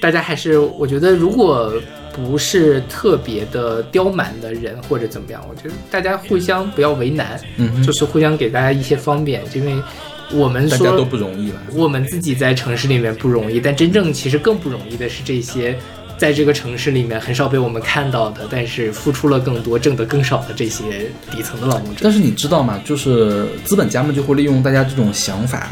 [0.00, 1.72] 大家还是我觉得，如果
[2.14, 9.74] 不是特别的刁蛮的人或者怎么样，我觉得大家互相不要为难，嗯就是互相给大家一些方便，因为
[10.30, 15.76] 我们说大家都不容易了，我们自己在城市里面不容易，但真正其实更不容易的是这些
[16.18, 22.00] 在这个城市里面很少被我们看到的，但是付出了更多、挣得更少的这些底层的劳动者。
[22.02, 22.80] 但是你知道吗？
[22.84, 25.70] 就是资本家们就会利用大家这种想法，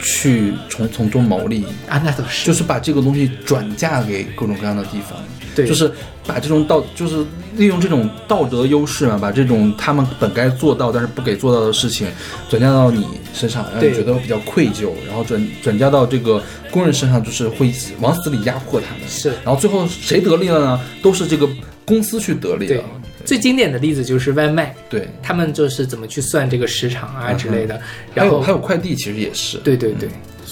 [0.00, 5.18] 去从从中牟利，啊，那倒是，就是把这个东西转嫁给各种各样的地方。
[5.62, 5.90] 对，就是
[6.26, 7.24] 把这种道，就是
[7.56, 12.06] 利用这种道德优势嘛，把这种他们本该做到但是不给做到的事情，
[12.48, 19.08] 转嫁到你身上，让你觉得比较愧疚，然后转转嫁到这个工人身上，就是会往死里压迫他们。
[19.08, 19.30] 是。
[19.44, 20.80] 然后最后谁得利了呢？
[21.02, 21.48] 都是这个
[21.84, 22.78] 公司去得利对。
[22.78, 22.84] 了。
[23.24, 27.78] 最经典的例子就是外卖，对，他们就是怎么去算这个时长啊之类的，
[28.14, 29.58] 然后还有快递，其实也是。
[29.58, 30.08] 对对对，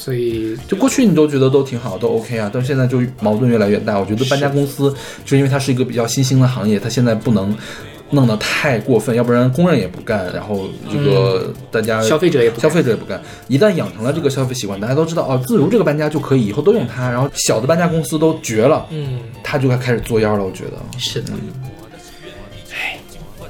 [0.07, 3.99] 所以就过去你都觉得都挺好，都 OK 啊，但现在就矛盾越来越大。
[3.99, 7.53] 我觉得搬家公司就因为它是一个比较新兴的行业，它现在不能
[8.11, 13.21] 弄得太过分，要不然工人也不干，然后这个大家、消费者也不消费者也不干。
[13.49, 17.11] 一旦养成了这个消费习惯，大家都知道哦，自如这个搬家就可以，以后都用它。
[17.11, 20.45] 然后小的搬家公司都绝了，嗯，他就该开始作妖了。
[20.45, 21.33] 我觉得是的，
[22.73, 22.97] 唉，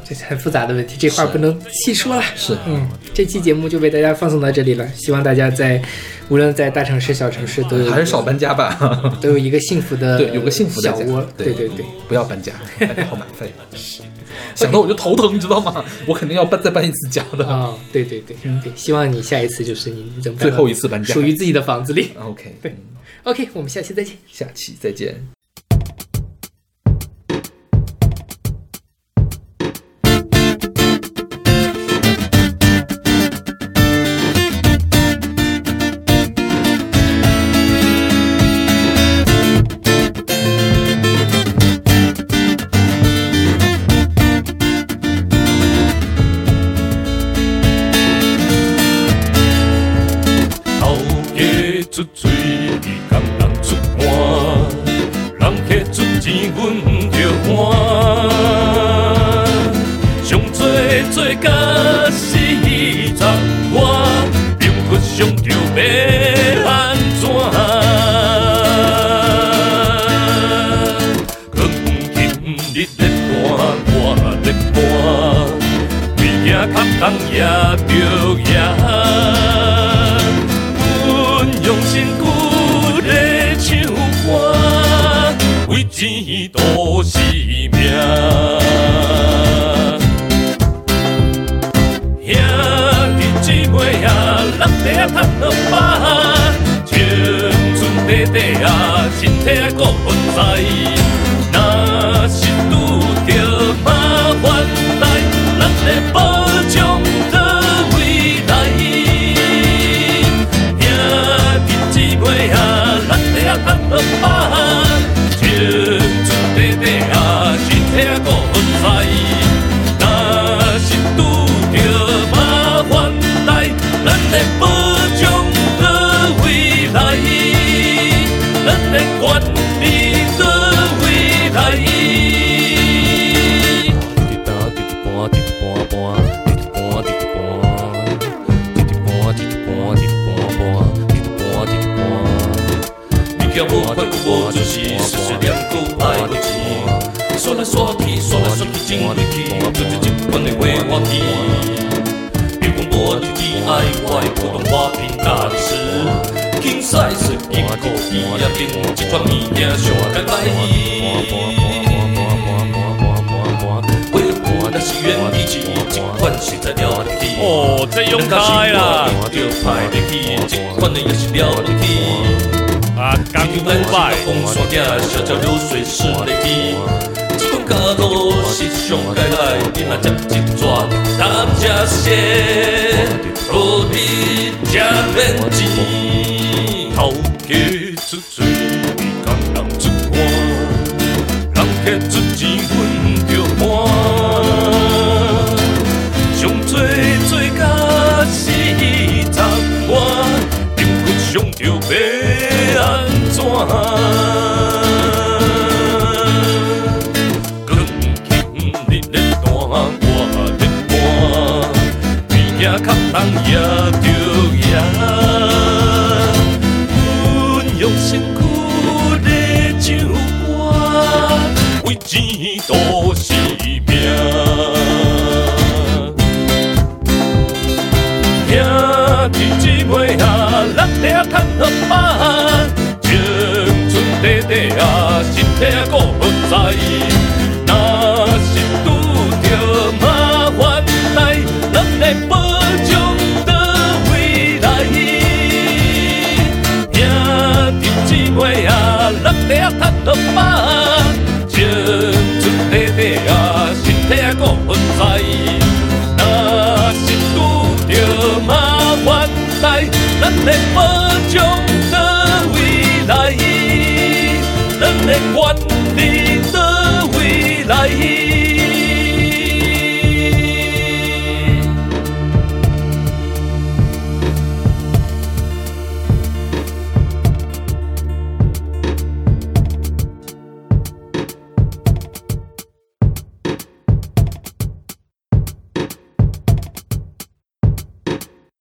[0.08, 2.22] 这是很复杂的问题，这块儿不能细说了。
[2.34, 5.82] 是，嗯，这期节目就为大家放送到这里了，希望大家在
[6.28, 8.76] 无论在大城市、小城市都有还是少搬家吧。
[9.22, 11.24] 都有一个幸福的对，有个幸福的小窝。
[11.36, 13.48] 对对对，不要搬家，搬家好麻烦。
[14.54, 15.84] 想到我就头疼，你知道吗？
[16.06, 17.46] 我肯定要搬再搬一次家的。
[17.46, 22.10] 啊、对对对对，希望你下一次就是你最后一次搬家属于自己的房子里。
[22.18, 22.74] OK，对
[23.22, 24.16] OK，我们下期再见。
[24.30, 25.35] 下期再见。